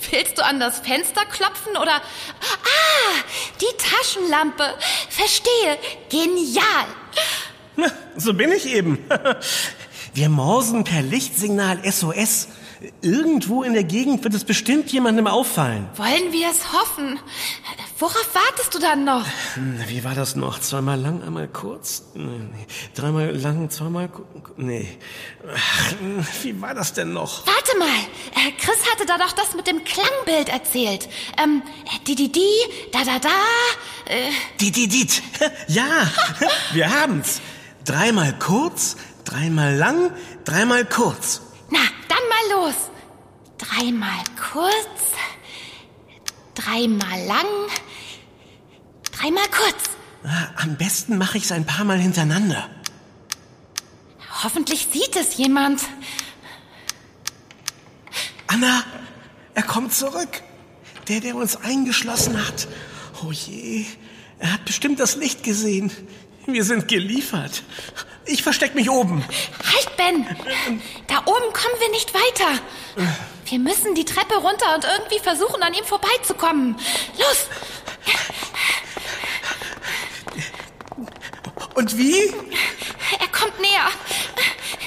Willst 0.09 0.39
du 0.39 0.43
an 0.43 0.59
das 0.59 0.79
Fenster 0.79 1.23
klopfen 1.25 1.77
oder... 1.77 1.93
Ah, 1.93 3.13
die 3.61 3.77
Taschenlampe. 3.77 4.63
Verstehe. 5.09 5.77
Genial. 6.09 6.87
Na, 7.75 7.91
So 8.15 8.33
bin 8.33 8.51
ich 8.51 8.65
eben. 8.67 9.05
Wir 10.15 10.29
mausen 10.29 10.83
per 10.83 11.03
Lichtsignal 11.03 11.79
SOS. 11.91 12.47
Irgendwo 13.01 13.61
in 13.61 13.73
der 13.73 13.83
Gegend 13.83 14.23
wird 14.23 14.33
es 14.33 14.43
bestimmt 14.45 14.91
jemandem 14.91 15.27
auffallen. 15.27 15.87
Wollen 15.95 16.31
wir 16.31 16.49
es 16.49 16.73
hoffen? 16.73 17.19
Worauf 17.99 18.29
wartest 18.35 18.75
du 18.75 18.79
dann 18.79 19.05
noch? 19.05 19.25
Wie 19.87 20.03
war 20.03 20.13
das 20.13 20.35
noch? 20.35 20.59
Zweimal 20.59 20.99
lang, 20.99 21.23
einmal 21.23 21.47
kurz? 21.47 22.03
Nee, 22.13 22.25
nee. 22.53 22.67
Dreimal 22.93 23.35
lang, 23.35 23.69
zweimal 23.71 24.07
ku- 24.09 24.23
Nee. 24.55 24.87
Ach, 25.51 25.93
wie 26.43 26.61
war 26.61 26.75
das 26.75 26.93
denn 26.93 27.13
noch? 27.13 27.47
Warte 27.47 27.77
mal. 27.79 27.87
Äh, 28.35 28.51
Chris 28.59 28.77
hatte 28.91 29.07
da 29.07 29.17
doch 29.17 29.31
das 29.31 29.55
mit 29.55 29.65
dem 29.65 29.83
Klangbild 29.83 30.49
erzählt. 30.49 31.09
Ähm, 31.43 31.63
die, 32.05 32.13
die, 32.13 32.31
die, 32.31 32.51
da, 32.91 33.03
da, 33.03 33.17
da. 33.17 33.29
Äh, 34.05 34.29
Die, 34.59 34.71
die, 34.71 34.87
dit. 34.87 35.23
Ja, 35.67 35.85
wir 36.73 36.91
haben's. 36.91 37.41
Dreimal 37.83 38.37
kurz, 38.37 38.95
dreimal 39.25 39.73
lang, 39.75 40.11
dreimal 40.45 40.85
kurz. 40.85 41.41
na, 41.71 41.79
dann 42.09 42.17
mal 42.59 42.65
los. 42.67 42.75
Dreimal 43.57 44.23
kurz, 44.53 45.01
dreimal 46.57 47.25
lang, 47.25 47.45
dreimal 49.11 49.47
kurz. 49.49 49.89
Ah, 50.23 50.49
Am 50.57 50.75
besten 50.75 51.17
mache 51.17 51.37
ich's 51.37 51.51
ein 51.51 51.65
paar 51.65 51.85
Mal 51.85 51.99
hintereinander. 51.99 52.69
Hoffentlich 54.43 54.87
sieht 54.91 55.15
es 55.15 55.37
jemand. 55.37 55.81
Anna, 58.47 58.83
er 59.53 59.63
kommt 59.63 59.93
zurück. 59.93 60.41
Der, 61.07 61.21
der 61.21 61.35
uns 61.35 61.55
eingeschlossen 61.55 62.45
hat. 62.45 62.67
Oh 63.23 63.31
je, 63.31 63.85
er 64.39 64.53
hat 64.53 64.65
bestimmt 64.65 64.99
das 64.99 65.15
Licht 65.15 65.43
gesehen. 65.43 65.91
Wir 66.45 66.63
sind 66.63 66.87
geliefert. 66.87 67.63
Ich 68.27 68.43
versteck 68.43 68.75
mich 68.75 68.89
oben. 68.89 69.23
Halt, 69.73 69.97
Ben! 69.97 70.25
Da 71.07 71.19
oben 71.25 71.53
kommen 71.53 71.79
wir 71.79 71.89
nicht 71.89 72.13
weiter. 72.13 72.59
Wir 73.45 73.59
müssen 73.59 73.95
die 73.95 74.05
Treppe 74.05 74.35
runter 74.35 74.75
und 74.75 74.83
irgendwie 74.83 75.19
versuchen, 75.19 75.63
an 75.63 75.73
ihm 75.73 75.85
vorbeizukommen. 75.85 76.75
Los! 77.17 77.45
Und 81.75 81.97
wie? 81.97 82.33
Er 83.19 83.27
kommt 83.31 83.59
näher. 83.61 83.87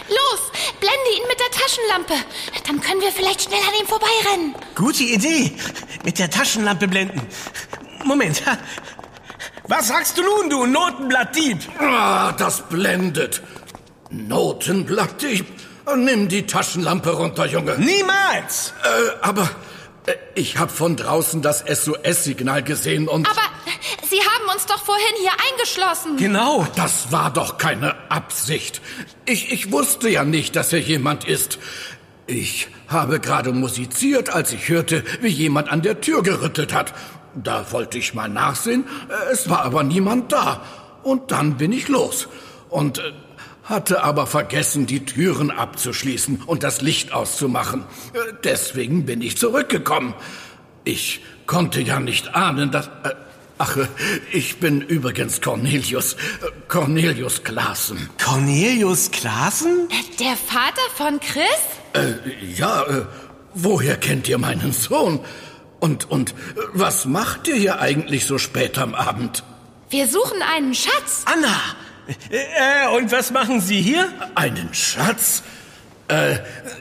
Los! 0.08 0.52
Blende 0.80 1.10
ihn 1.16 1.26
mit 1.28 1.38
der 1.38 1.50
Taschenlampe. 1.50 2.14
Dann 2.66 2.80
können 2.80 3.00
wir 3.00 3.12
vielleicht 3.12 3.42
schnell 3.42 3.60
an 3.60 3.80
ihm 3.80 3.86
vorbeirennen. 3.86 4.54
Gute 4.74 5.04
Idee. 5.04 5.56
Mit 6.04 6.18
der 6.18 6.30
Taschenlampe 6.30 6.88
blenden. 6.88 7.26
Moment. 8.04 8.42
Was 9.70 9.86
sagst 9.86 10.18
du 10.18 10.22
nun, 10.24 10.50
du 10.50 10.66
Notenblattdieb? 10.66 11.58
Ah, 11.78 12.32
das 12.32 12.60
blendet. 12.62 13.40
Notenblattdieb. 14.10 15.46
Nimm 15.96 16.26
die 16.26 16.44
Taschenlampe 16.44 17.10
runter, 17.10 17.46
Junge. 17.46 17.78
Niemals! 17.78 18.74
Äh, 18.82 19.10
aber 19.22 19.48
äh, 20.06 20.14
ich 20.34 20.58
habe 20.58 20.72
von 20.72 20.96
draußen 20.96 21.40
das 21.40 21.60
SOS-Signal 21.60 22.64
gesehen 22.64 23.06
und... 23.06 23.30
Aber 23.30 23.42
Sie 24.10 24.18
haben 24.18 24.52
uns 24.52 24.66
doch 24.66 24.84
vorhin 24.84 25.14
hier 25.20 25.32
eingeschlossen. 25.52 26.16
Genau. 26.16 26.66
Das 26.74 27.12
war 27.12 27.32
doch 27.32 27.56
keine 27.56 27.94
Absicht. 28.10 28.82
Ich, 29.24 29.52
ich 29.52 29.70
wusste 29.70 30.08
ja 30.08 30.24
nicht, 30.24 30.56
dass 30.56 30.72
er 30.72 30.80
jemand 30.80 31.28
ist. 31.28 31.60
Ich 32.26 32.66
habe 32.88 33.20
gerade 33.20 33.52
musiziert, 33.52 34.30
als 34.30 34.52
ich 34.52 34.68
hörte, 34.68 35.04
wie 35.20 35.28
jemand 35.28 35.68
an 35.68 35.82
der 35.82 36.00
Tür 36.00 36.24
gerüttelt 36.24 36.72
hat. 36.72 36.92
Da 37.34 37.70
wollte 37.70 37.98
ich 37.98 38.14
mal 38.14 38.28
nachsehen, 38.28 38.84
es 39.32 39.48
war 39.48 39.62
aber 39.62 39.82
niemand 39.82 40.32
da. 40.32 40.62
Und 41.02 41.30
dann 41.30 41.56
bin 41.56 41.72
ich 41.72 41.88
los. 41.88 42.28
Und 42.68 42.98
äh, 42.98 43.12
hatte 43.64 44.02
aber 44.02 44.26
vergessen, 44.26 44.86
die 44.86 45.04
Türen 45.04 45.50
abzuschließen 45.50 46.42
und 46.44 46.62
das 46.62 46.82
Licht 46.82 47.12
auszumachen. 47.12 47.84
Äh, 48.12 48.32
Deswegen 48.44 49.06
bin 49.06 49.22
ich 49.22 49.38
zurückgekommen. 49.38 50.14
Ich 50.84 51.22
konnte 51.46 51.80
ja 51.80 52.00
nicht 52.00 52.34
ahnen, 52.34 52.70
dass... 52.70 52.86
Äh, 52.86 53.14
ach, 53.58 53.76
äh, 53.76 53.86
ich 54.32 54.58
bin 54.58 54.80
übrigens 54.82 55.40
Cornelius. 55.40 56.16
Cornelius 56.68 57.44
Klaassen. 57.44 58.10
Cornelius 58.22 59.10
Klaassen? 59.10 59.88
Der 60.18 60.36
Vater 60.36 60.82
von 60.96 61.20
Chris? 61.20 61.44
Äh, 61.92 62.14
ja, 62.56 62.82
äh, 62.82 63.04
woher 63.54 63.96
kennt 63.96 64.28
ihr 64.28 64.38
meinen 64.38 64.72
Sohn? 64.72 65.20
Und, 65.80 66.10
und 66.10 66.34
was 66.72 67.06
macht 67.06 67.48
ihr 67.48 67.56
hier 67.56 67.80
eigentlich 67.80 68.26
so 68.26 68.38
spät 68.38 68.78
am 68.78 68.94
Abend? 68.94 69.42
Wir 69.88 70.06
suchen 70.06 70.40
einen 70.42 70.74
Schatz. 70.74 71.24
Anna! 71.24 71.56
Äh, 72.30 72.88
und 72.96 73.12
was 73.12 73.30
machen 73.30 73.60
Sie 73.60 73.80
hier? 73.80 74.12
Einen 74.34 74.74
Schatz? 74.74 75.42
Äh, 76.08 76.38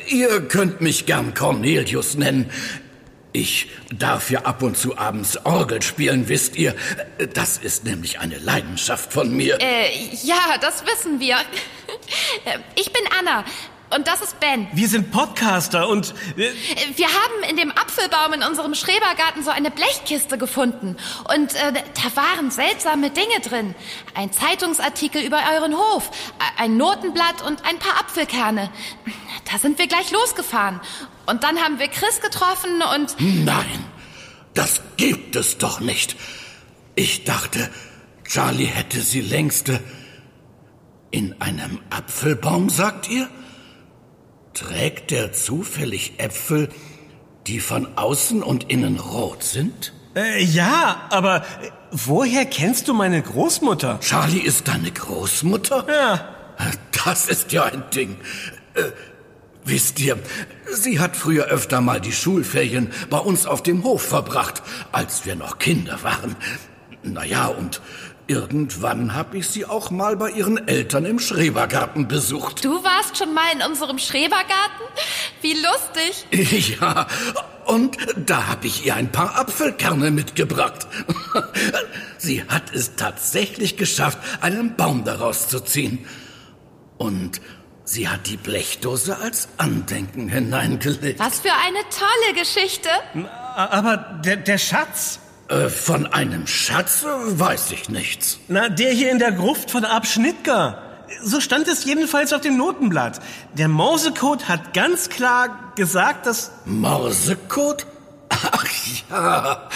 ihr 0.08 0.48
könnt 0.48 0.82
mich 0.82 1.06
gern 1.06 1.34
Cornelius 1.34 2.16
nennen. 2.16 2.50
Ich 3.32 3.70
darf 3.96 4.32
ja 4.32 4.42
ab 4.42 4.64
und 4.64 4.76
zu 4.76 4.98
abends 4.98 5.46
Orgel 5.46 5.84
spielen, 5.84 6.30
wisst 6.30 6.56
ihr. 6.56 6.76
Das 7.36 7.58
ist 7.58 7.86
nämlich 7.86 8.20
eine 8.20 8.40
Leidenschaft 8.40 9.14
von 9.14 9.36
mir. 9.36 9.60
Äh, 9.62 9.92
ja, 10.24 10.58
das 10.60 10.84
wissen 10.86 11.20
wir. 11.20 11.38
Ich 12.76 12.92
bin 12.92 13.04
Anna 13.20 13.46
und 13.96 14.08
das 14.08 14.22
ist 14.22 14.40
Ben. 14.40 14.68
Wir 14.74 14.88
sind 14.88 15.12
Podcaster 15.12 15.88
und... 15.90 16.14
Äh, 16.38 16.52
Wir 16.96 17.08
haben 17.08 17.44
in 17.50 17.58
dem 17.58 17.72
Apfelbaum 17.72 18.34
in 18.34 18.44
unserem 18.44 18.76
Schrebergarten 18.76 19.44
so 19.44 19.50
eine 19.50 19.72
Blechkiste 19.72 20.38
gefunden. 20.38 20.96
Und 21.34 21.56
äh, 21.56 21.74
da 21.74 22.16
waren 22.16 22.52
seltsame 22.52 23.10
Dinge 23.10 23.40
drin. 23.44 23.76
Ein 24.16 24.32
Zeitungsartikel 24.32 25.22
über 25.24 25.40
euren 25.56 25.76
Hof, 25.76 26.12
a- 26.40 26.62
ein 26.64 26.78
Notenblatt 26.78 27.42
und 27.42 27.66
ein 27.66 27.80
paar 27.80 28.00
Apfelkerne. 28.00 28.70
Da 29.52 29.58
sind 29.58 29.80
wir 29.80 29.88
gleich 29.88 30.12
losgefahren. 30.12 30.80
Und 31.26 31.44
dann 31.44 31.58
haben 31.60 31.80
wir 31.80 31.88
Chris 31.88 32.22
getroffen 32.22 32.82
und... 32.96 33.16
Nein, 33.46 33.86
das 34.54 34.82
gibt 34.98 35.36
es 35.36 35.58
doch 35.58 35.80
nicht. 35.80 36.16
Ich 36.96 37.24
dachte, 37.24 37.70
Charlie 38.28 38.66
hätte 38.66 39.02
sie 39.02 39.22
längste. 39.22 39.80
In 41.12 41.42
einem 41.42 41.80
Apfelbaum, 41.90 42.70
sagt 42.70 43.10
ihr? 43.10 43.28
Trägt 44.54 45.12
der 45.12 45.32
zufällig 45.34 46.14
Äpfel, 46.18 46.70
die 47.48 47.60
von 47.60 47.88
außen 47.98 48.44
und 48.44 48.70
innen 48.70 49.00
rot 49.00 49.44
sind? 49.44 49.94
äh, 50.16 50.44
ja, 50.44 51.08
aber 51.10 51.38
äh, 51.38 51.70
woher 51.92 52.46
kennst 52.46 52.88
du 52.88 52.94
meine 52.94 53.22
Großmutter? 53.22 54.00
Charlie 54.02 54.40
ist 54.40 54.68
deine 54.68 54.92
Großmutter? 54.92 55.86
Ja. 55.88 56.36
Das 57.06 57.28
ist 57.28 57.52
ja 57.54 57.64
ein 57.64 57.84
Ding. 57.96 58.18
Äh, 58.74 58.84
wisst 59.64 60.00
ihr, 60.00 60.18
sie 60.72 61.00
hat 61.00 61.16
früher 61.16 61.46
öfter 61.46 61.80
mal 61.82 62.02
die 62.02 62.12
Schulferien 62.12 62.92
bei 63.10 63.20
uns 63.20 63.46
auf 63.46 63.64
dem 63.64 63.84
Hof 63.84 64.02
verbracht, 64.02 64.62
als 64.92 65.26
wir 65.26 65.36
noch 65.36 65.60
Kinder 65.60 66.04
waren. 66.04 66.36
Naja, 67.02 67.48
und 67.48 67.82
irgendwann 68.30 69.16
habe 69.16 69.38
ich 69.38 69.50
sie 69.50 69.66
auch 69.66 69.90
mal 69.90 70.16
bei 70.16 70.30
ihren 70.30 70.68
Eltern 70.68 71.06
im 71.06 71.20
Schrebergarten 71.20 72.08
besucht. 72.08 72.64
Du 72.64 72.84
warst 72.84 73.18
schon 73.18 73.34
mal 73.34 73.52
in 73.54 73.62
unserem 73.64 73.98
Schrebergarten? 73.98 74.86
Wie 75.42 75.56
lustig. 75.56 76.26
Ja, 76.80 77.08
und 77.66 77.98
da 78.16 78.48
habe 78.48 78.68
ich 78.68 78.86
ihr 78.86 78.96
ein 78.96 79.12
paar 79.12 79.38
Apfelkerne 79.40 80.12
mitgebracht. 80.12 80.88
Sie 82.18 82.44
hat 82.44 82.74
es 82.74 82.96
tatsächlich 82.96 83.78
geschafft, 83.78 84.20
einen 84.42 84.76
Baum 84.76 85.04
daraus 85.04 85.48
zu 85.48 85.60
ziehen. 85.62 86.06
Und 86.98 87.42
sie 87.86 88.10
hat 88.10 88.28
die 88.28 88.38
Blechdose 88.38 89.18
als 89.18 89.48
Andenken 89.58 90.28
hineingelegt. 90.30 91.20
Was 91.20 91.40
für 91.40 91.54
eine 91.54 91.80
tolle 91.90 92.40
Geschichte. 92.40 92.90
Aber 93.56 93.98
der, 94.24 94.38
der 94.38 94.58
Schatz? 94.58 95.20
Äh, 95.50 95.70
von 95.70 96.06
einem 96.06 96.46
Schatz 96.46 97.04
weiß 97.04 97.72
ich 97.72 97.90
nichts. 97.90 98.40
Na, 98.48 98.70
der 98.70 98.92
hier 98.92 99.12
in 99.12 99.18
der 99.18 99.32
Gruft 99.32 99.72
von 99.72 99.84
Abschnittger. 99.84 100.82
So 101.24 101.42
stand 101.42 101.68
es 101.68 101.86
jedenfalls 101.86 102.34
auf 102.34 102.42
dem 102.42 102.56
Notenblatt. 102.56 103.20
Der 103.54 103.68
Morsecode 103.68 104.48
hat 104.48 104.76
ganz 104.76 105.10
klar 105.10 105.74
gesagt, 105.76 106.28
dass... 106.28 106.52
Morsecode? 106.66 107.88
Ach 108.30 108.66
ja, 109.10 109.70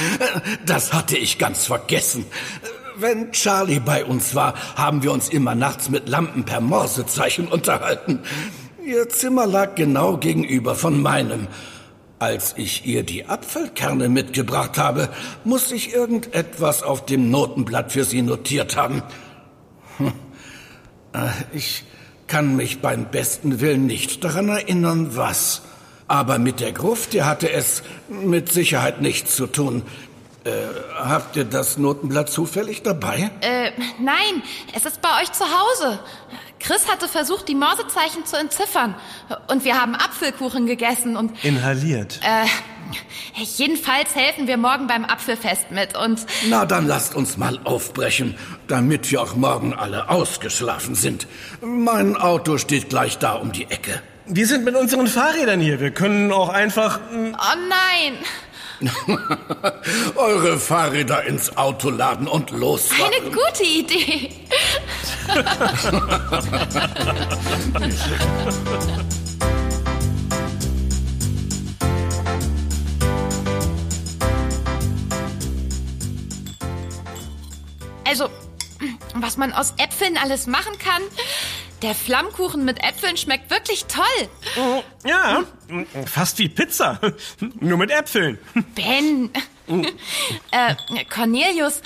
das 0.63 0.93
hatte 0.93 1.17
ich 1.17 1.39
ganz 1.39 1.65
vergessen. 1.65 2.25
Wenn 2.95 3.31
Charlie 3.31 3.79
bei 3.79 4.05
uns 4.05 4.35
war, 4.35 4.53
haben 4.75 5.01
wir 5.01 5.11
uns 5.11 5.29
immer 5.29 5.55
nachts 5.55 5.89
mit 5.89 6.07
Lampen 6.07 6.43
per 6.45 6.61
Morsezeichen 6.61 7.47
unterhalten. 7.47 8.19
Ihr 8.85 9.09
Zimmer 9.09 9.47
lag 9.47 9.73
genau 9.73 10.17
gegenüber 10.17 10.75
von 10.75 11.01
meinem. 11.01 11.47
Als 12.23 12.53
ich 12.55 12.85
ihr 12.85 13.03
die 13.03 13.25
Apfelkerne 13.25 14.07
mitgebracht 14.07 14.77
habe, 14.77 15.09
muss 15.43 15.73
ich 15.73 15.93
irgendetwas 15.93 16.81
auf 16.81 17.05
dem 17.05 17.29
Notenblatt 17.29 17.91
für 17.91 18.05
sie 18.05 18.21
notiert 18.21 18.77
haben. 18.77 19.03
Hm. 19.97 20.13
Äh, 21.11 21.27
Ich 21.51 21.83
kann 22.27 22.55
mich 22.55 22.79
beim 22.79 23.11
besten 23.11 23.59
Willen 23.59 23.87
nicht 23.87 24.23
daran 24.23 24.47
erinnern, 24.47 25.17
was. 25.17 25.63
Aber 26.07 26.37
mit 26.37 26.61
der 26.61 26.71
Gruft, 26.71 27.11
der 27.11 27.25
hatte 27.25 27.51
es 27.51 27.83
mit 28.07 28.49
Sicherheit 28.49 29.01
nichts 29.01 29.35
zu 29.35 29.45
tun. 29.45 29.83
Äh, 30.45 30.51
habt 30.95 31.35
ihr 31.35 31.43
das 31.43 31.77
Notenblatt 31.77 32.29
zufällig 32.29 32.83
dabei? 32.83 33.31
Äh, 33.41 33.71
nein, 33.99 34.43
es 34.73 34.85
ist 34.85 35.01
bei 35.01 35.09
euch 35.21 35.31
zu 35.33 35.43
Hause. 35.43 35.99
Chris 36.63 36.87
hatte 36.89 37.07
versucht, 37.09 37.47
die 37.49 37.55
Morsezeichen 37.55 38.25
zu 38.25 38.37
entziffern. 38.37 38.95
Und 39.47 39.65
wir 39.65 39.79
haben 39.79 39.95
Apfelkuchen 39.95 40.65
gegessen 40.65 41.17
und 41.17 41.43
Inhaliert. 41.43 42.19
äh, 42.23 43.41
jedenfalls 43.43 44.15
helfen 44.15 44.47
wir 44.47 44.55
morgen 44.57 44.87
beim 44.87 45.03
Apfelfest 45.03 45.71
mit 45.71 45.97
und 45.97 46.25
Na, 46.49 46.65
dann 46.65 46.87
lasst 46.87 47.15
uns 47.15 47.35
mal 47.37 47.59
aufbrechen, 47.65 48.35
damit 48.67 49.11
wir 49.11 49.21
auch 49.21 49.35
morgen 49.35 49.73
alle 49.73 50.09
ausgeschlafen 50.09 50.95
sind. 50.95 51.27
Mein 51.61 52.15
Auto 52.15 52.57
steht 52.57 52.89
gleich 52.89 53.17
da 53.17 53.33
um 53.33 53.51
die 53.51 53.65
Ecke. 53.69 54.01
Wir 54.25 54.47
sind 54.47 54.63
mit 54.63 54.75
unseren 54.75 55.07
Fahrrädern 55.07 55.59
hier. 55.59 55.81
Wir 55.81 55.91
können 55.91 56.31
auch 56.31 56.47
einfach... 56.47 56.99
mm, 57.11 57.33
oh 57.33 57.57
nein, 57.67 58.17
Eure 60.15 60.59
Fahrräder 60.59 61.23
ins 61.25 61.55
Auto 61.57 61.89
laden 61.89 62.27
und 62.27 62.51
losfahren. 62.51 63.13
eine 63.21 63.31
gute 63.31 63.63
Idee. 63.63 64.29
Also, 78.05 78.29
was 79.15 79.37
man 79.37 79.53
aus 79.53 79.73
Äpfeln 79.77 80.17
alles 80.17 80.45
machen 80.45 80.77
kann. 80.77 81.01
Der 81.81 81.95
Flammkuchen 81.95 82.63
mit 82.63 82.83
Äpfeln 82.83 83.17
schmeckt 83.17 83.49
wirklich 83.49 83.85
toll. 83.85 84.83
Ja, 85.03 85.43
fast 86.05 86.37
wie 86.37 86.47
Pizza. 86.47 86.99
Nur 87.59 87.79
mit 87.79 87.89
Äpfeln. 87.89 88.37
Ben. 88.75 89.31
äh, 90.51 90.75
Cornelius, 91.11 91.81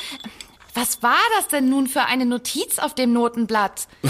was 0.78 1.02
war 1.02 1.18
das 1.38 1.48
denn 1.48 1.70
nun 1.70 1.88
für 1.88 2.04
eine 2.04 2.26
Notiz 2.26 2.78
auf 2.78 2.94
dem 2.94 3.12
Notenblatt? 3.14 3.88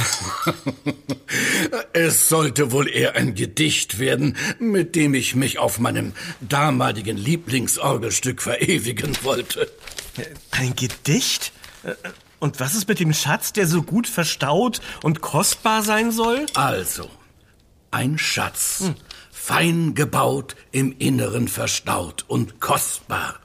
Es 1.94 2.30
sollte 2.30 2.72
wohl 2.72 2.88
eher 2.90 3.16
ein 3.16 3.36
Gedicht 3.36 4.00
werden, 4.00 4.38
mit 4.60 4.96
dem 4.96 5.14
ich 5.14 5.36
mich 5.36 5.60
auf 5.60 5.80
meinem 5.80 6.14
damaligen 6.42 7.18
Lieblingsorgelstück 7.18 8.42
verewigen 8.42 9.18
wollte. 9.24 9.70
Ein 10.52 10.76
Gedicht? 10.76 11.52
Äh, 11.84 11.96
Und 12.40 12.60
was 12.60 12.76
ist 12.76 12.88
mit 12.88 13.00
dem 13.00 13.14
Schatz, 13.14 13.52
der 13.54 13.68
so 13.68 13.82
gut 13.82 14.08
verstaut 14.08 14.82
und 15.04 15.22
kostbar 15.22 15.84
sein 15.84 16.12
soll? 16.12 16.46
Also, 16.54 17.10
ein 17.92 18.18
Schatz, 18.18 18.84
fein 19.32 19.96
gebaut, 19.96 20.56
im 20.72 20.96
Inneren 20.98 21.48
verstaut 21.48 22.26
und 22.28 22.60
kostbar. 22.60 23.40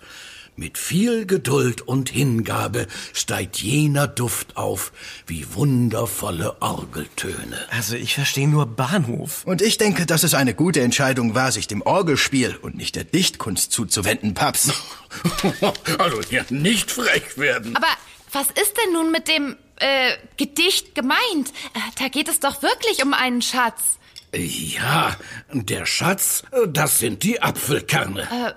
Mit 0.63 0.79
viel 0.79 1.27
Geduld 1.27 1.83
und 1.83 2.09
Hingabe 2.09 2.87
steigt 3.13 3.61
jener 3.61 4.07
Duft 4.07 4.57
auf, 4.57 4.93
wie 5.27 5.45
wundervolle 5.55 6.63
Orgeltöne. 6.63 7.59
Also 7.71 7.97
ich 7.97 8.15
verstehe 8.15 8.47
nur 8.47 8.67
Bahnhof. 8.67 9.45
Und 9.45 9.61
ich 9.61 9.77
denke, 9.77 10.07
dass 10.07 10.23
es 10.23 10.35
eine 10.35 10.55
gute 10.55 10.81
Entscheidung 10.81 11.35
war, 11.35 11.51
sich 11.51 11.67
dem 11.67 11.83
Orgelspiel 11.83 12.55
und 12.63 12.77
nicht 12.77 12.95
der 12.95 13.03
Dichtkunst 13.03 13.73
zuzuwenden, 13.73 14.35
Paps. 14.35 14.71
Also 15.99 16.23
hier 16.29 16.47
nicht 16.51 16.93
frech 16.93 17.37
werden. 17.37 17.75
Aber 17.75 17.89
was 18.31 18.47
ist 18.47 18.75
denn 18.77 18.93
nun 18.93 19.11
mit 19.11 19.27
dem 19.27 19.57
äh, 19.81 20.13
Gedicht 20.37 20.95
gemeint? 20.95 21.49
Äh, 21.75 21.81
da 21.99 22.07
geht 22.07 22.29
es 22.29 22.39
doch 22.39 22.63
wirklich 22.63 23.03
um 23.03 23.15
einen 23.15 23.43
Schatz. 23.43 23.99
Ja, 24.35 25.17
der 25.53 25.85
Schatz, 25.87 26.45
das 26.69 27.01
sind 27.01 27.25
die 27.25 27.43
Apfelkerne. 27.43 28.23
Äh, 28.23 28.55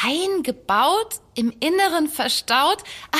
fein 0.00 0.42
gebaut, 0.42 1.20
im 1.34 1.52
Inneren 1.60 2.08
verstaut. 2.08 2.78
Ah, 3.12 3.18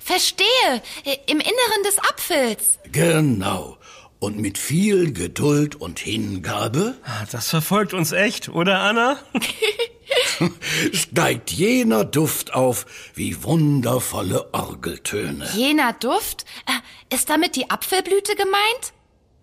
verstehe, 0.00 0.82
äh, 1.04 1.16
im 1.26 1.38
Inneren 1.40 1.82
des 1.84 1.98
Apfels. 1.98 2.78
Genau. 2.92 3.78
Und 4.18 4.38
mit 4.38 4.56
viel 4.56 5.12
Geduld 5.12 5.74
und 5.76 5.98
Hingabe 5.98 6.96
Ah, 7.04 7.26
Das 7.30 7.50
verfolgt 7.50 7.92
uns 7.92 8.12
echt, 8.12 8.48
oder 8.48 8.80
Anna? 8.80 9.18
steigt 10.92 11.50
jener 11.50 12.04
Duft 12.04 12.54
auf 12.54 12.86
wie 13.14 13.42
wundervolle 13.42 14.52
Orgeltöne. 14.54 15.48
Jener 15.54 15.92
Duft, 15.92 16.44
äh, 16.66 17.14
ist 17.14 17.28
damit 17.28 17.56
die 17.56 17.70
Apfelblüte 17.70 18.34
gemeint? 18.36 18.92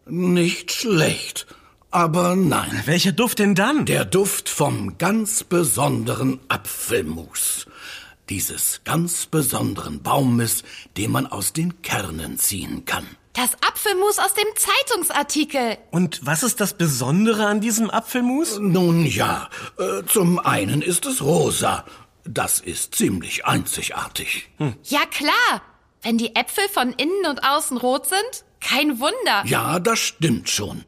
Nicht 0.05 0.71
schlecht, 0.73 1.45
aber 1.93 2.35
nein. 2.35 2.81
Welcher 2.85 3.11
Duft 3.11 3.39
denn 3.39 3.55
dann? 3.55 3.85
Der 3.85 4.05
Duft 4.05 4.49
vom 4.49 4.97
ganz 4.97 5.43
besonderen 5.43 6.39
Apfelmus. 6.47 7.67
Dieses 8.29 8.81
ganz 8.83 9.25
besonderen 9.25 10.01
Baumes, 10.01 10.63
den 10.97 11.11
man 11.11 11.27
aus 11.27 11.53
den 11.53 11.81
Kernen 11.81 12.37
ziehen 12.37 12.85
kann. 12.85 13.05
Das 13.33 13.53
Apfelmus 13.67 14.19
aus 14.19 14.33
dem 14.33 14.47
Zeitungsartikel. 14.55 15.77
Und 15.91 16.25
was 16.25 16.43
ist 16.43 16.61
das 16.61 16.75
Besondere 16.75 17.47
an 17.47 17.61
diesem 17.61 17.89
Apfelmus? 17.89 18.59
Nun 18.59 19.05
ja, 19.05 19.49
äh, 19.77 20.03
zum 20.05 20.39
einen 20.39 20.81
ist 20.81 21.05
es 21.05 21.21
rosa. 21.21 21.83
Das 22.25 22.59
ist 22.59 22.95
ziemlich 22.95 23.45
einzigartig. 23.45 24.49
Ja 24.83 25.05
klar, 25.05 25.61
wenn 26.03 26.17
die 26.17 26.35
Äpfel 26.35 26.67
von 26.69 26.93
innen 26.93 27.25
und 27.29 27.43
außen 27.43 27.77
rot 27.77 28.07
sind, 28.07 28.45
kein 28.61 28.99
Wunder. 28.99 29.43
Ja, 29.45 29.79
das 29.79 29.99
stimmt 29.99 30.49
schon. 30.49 30.85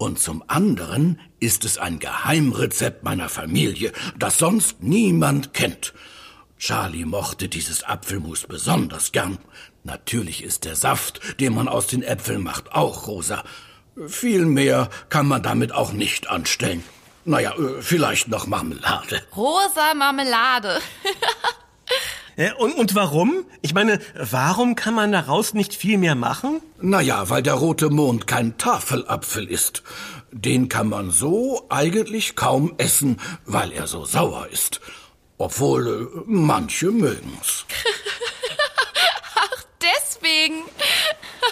Und 0.00 0.18
zum 0.18 0.42
anderen 0.46 1.20
ist 1.40 1.66
es 1.66 1.76
ein 1.76 1.98
Geheimrezept 1.98 3.04
meiner 3.04 3.28
Familie, 3.28 3.92
das 4.18 4.38
sonst 4.38 4.82
niemand 4.82 5.52
kennt. 5.52 5.92
Charlie 6.58 7.04
mochte 7.04 7.50
dieses 7.50 7.84
Apfelmus 7.84 8.46
besonders 8.46 9.12
gern. 9.12 9.36
Natürlich 9.84 10.42
ist 10.42 10.64
der 10.64 10.74
Saft, 10.74 11.38
den 11.38 11.54
man 11.54 11.68
aus 11.68 11.86
den 11.86 12.02
Äpfeln 12.02 12.42
macht, 12.42 12.72
auch 12.72 13.08
rosa. 13.08 13.44
Viel 14.08 14.46
mehr 14.46 14.88
kann 15.10 15.28
man 15.28 15.42
damit 15.42 15.72
auch 15.72 15.92
nicht 15.92 16.30
anstellen. 16.30 16.82
Naja, 17.26 17.52
äh, 17.58 17.82
vielleicht 17.82 18.28
noch 18.28 18.46
Marmelade. 18.46 19.20
Rosa 19.36 19.92
Marmelade. 19.94 20.80
Äh, 22.40 22.52
Und, 22.54 22.72
und 22.72 22.94
warum? 22.94 23.44
Ich 23.60 23.74
meine, 23.74 24.00
warum 24.14 24.74
kann 24.74 24.94
man 24.94 25.12
daraus 25.12 25.52
nicht 25.52 25.74
viel 25.74 25.98
mehr 25.98 26.14
machen? 26.14 26.62
Naja, 26.80 27.28
weil 27.28 27.42
der 27.42 27.52
rote 27.54 27.90
Mond 27.90 28.26
kein 28.26 28.56
Tafelapfel 28.56 29.46
ist. 29.46 29.82
Den 30.32 30.70
kann 30.70 30.88
man 30.88 31.10
so 31.10 31.66
eigentlich 31.68 32.36
kaum 32.36 32.72
essen, 32.78 33.18
weil 33.44 33.72
er 33.72 33.86
so 33.86 34.06
sauer 34.06 34.46
ist. 34.50 34.80
Obwohl 35.36 36.10
äh, 36.16 36.22
manche 36.24 36.90
mögen's. 36.90 37.66
Deswegen. 39.82 40.62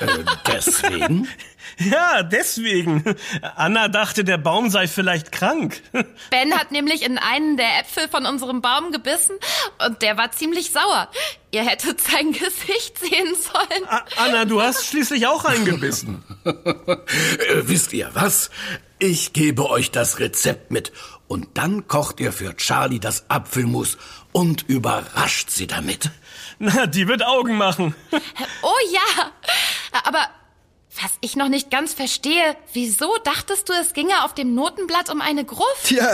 Äh, 0.01 0.24
deswegen? 0.46 1.29
Ja, 1.90 2.22
deswegen. 2.24 3.04
Anna 3.54 3.86
dachte, 3.88 4.24
der 4.24 4.36
Baum 4.38 4.68
sei 4.68 4.88
vielleicht 4.88 5.30
krank. 5.30 5.80
Ben 6.30 6.52
hat 6.58 6.72
nämlich 6.72 7.02
in 7.02 7.18
einen 7.18 7.56
der 7.56 7.78
Äpfel 7.80 8.08
von 8.08 8.26
unserem 8.26 8.60
Baum 8.62 8.90
gebissen 8.90 9.36
und 9.86 10.02
der 10.02 10.16
war 10.16 10.32
ziemlich 10.32 10.72
sauer. 10.72 11.08
Ihr 11.52 11.64
hättet 11.64 12.00
sein 12.00 12.32
Gesicht 12.32 12.98
sehen 12.98 13.34
sollen. 13.36 13.84
A- 13.88 14.04
Anna, 14.16 14.44
du 14.44 14.60
hast 14.60 14.86
schließlich 14.86 15.26
auch 15.28 15.44
eingebissen. 15.44 16.24
Äh, 16.44 16.96
wisst 17.62 17.92
ihr 17.92 18.10
was? 18.14 18.50
Ich 18.98 19.32
gebe 19.32 19.70
euch 19.70 19.90
das 19.92 20.18
Rezept 20.18 20.72
mit 20.72 20.92
und 21.28 21.46
dann 21.58 21.86
kocht 21.86 22.18
ihr 22.18 22.32
für 22.32 22.56
Charlie 22.56 22.98
das 22.98 23.30
Apfelmus 23.30 23.98
und 24.32 24.62
überrascht 24.68 25.50
sie 25.50 25.68
damit. 25.68 26.10
Na, 26.58 26.86
die 26.86 27.06
wird 27.06 27.24
Augen 27.24 27.56
machen. 27.56 27.94
Oh 28.62 28.74
ja. 28.92 29.30
Aber 30.04 30.26
was 31.02 31.12
ich 31.20 31.37
noch 31.37 31.48
nicht 31.48 31.70
ganz 31.70 31.94
verstehe, 31.94 32.56
wieso 32.72 33.16
dachtest 33.24 33.68
du, 33.68 33.72
es 33.72 33.92
ginge 33.92 34.24
auf 34.24 34.34
dem 34.34 34.54
Notenblatt 34.54 35.11
um 35.11 35.20
eine 35.20 35.44
Gruft? 35.44 35.84
Tja, 35.84 36.11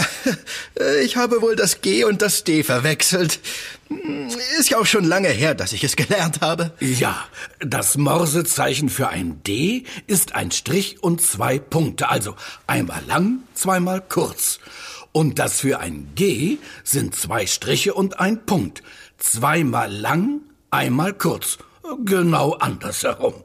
äh, 0.78 1.02
ich 1.02 1.16
habe 1.16 1.40
wohl 1.42 1.56
das 1.56 1.80
G 1.80 2.04
und 2.04 2.22
das 2.22 2.44
D 2.44 2.62
verwechselt. 2.62 3.40
Hm, 3.88 4.28
Ist 4.58 4.70
ja 4.70 4.78
auch 4.78 4.86
schon 4.86 5.04
lange 5.04 5.28
her, 5.28 5.54
dass 5.54 5.72
ich 5.72 5.84
es 5.84 5.96
gelernt 5.96 6.40
habe. 6.40 6.72
Ja, 6.80 7.24
das 7.60 7.96
Morsezeichen 7.96 8.88
für 8.88 9.08
ein 9.08 9.42
D 9.42 9.84
ist 10.06 10.34
ein 10.34 10.50
Strich 10.50 11.02
und 11.02 11.22
zwei 11.22 11.58
Punkte, 11.58 12.08
also 12.08 12.34
einmal 12.66 13.02
lang, 13.06 13.42
zweimal 13.54 14.02
kurz. 14.02 14.58
Und 15.12 15.38
das 15.38 15.60
für 15.60 15.78
ein 15.78 16.10
G 16.16 16.58
sind 16.82 17.14
zwei 17.14 17.46
Striche 17.46 17.94
und 17.94 18.18
ein 18.18 18.44
Punkt. 18.46 18.82
Zweimal 19.18 19.92
lang, 19.92 20.40
einmal 20.70 21.12
kurz. 21.14 21.58
Genau 22.04 22.54
andersherum. 22.54 23.43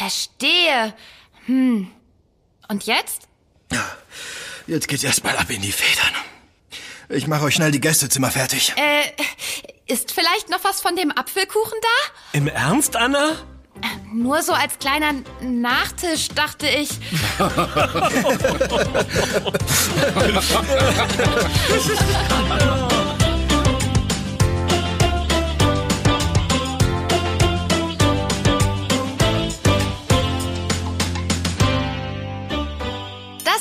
Verstehe. 0.00 0.94
Hm. 1.44 1.90
Und 2.68 2.86
jetzt? 2.86 3.28
Jetzt 4.66 4.88
geht's 4.88 5.04
erstmal 5.04 5.36
ab 5.36 5.50
in 5.50 5.60
die 5.60 5.72
Federn. 5.72 6.14
Ich 7.10 7.26
mache 7.26 7.44
euch 7.44 7.56
schnell 7.56 7.70
die 7.70 7.82
Gästezimmer 7.82 8.30
fertig. 8.30 8.72
Äh, 8.76 9.92
ist 9.92 10.12
vielleicht 10.12 10.48
noch 10.48 10.64
was 10.64 10.80
von 10.80 10.96
dem 10.96 11.10
Apfelkuchen 11.10 11.78
da? 11.82 11.88
Im 12.38 12.48
Ernst, 12.48 12.96
Anna? 12.96 13.36
Nur 14.10 14.42
so 14.42 14.54
als 14.54 14.78
kleiner 14.78 15.12
Nachtisch, 15.42 16.28
dachte 16.28 16.66
ich. 16.66 16.88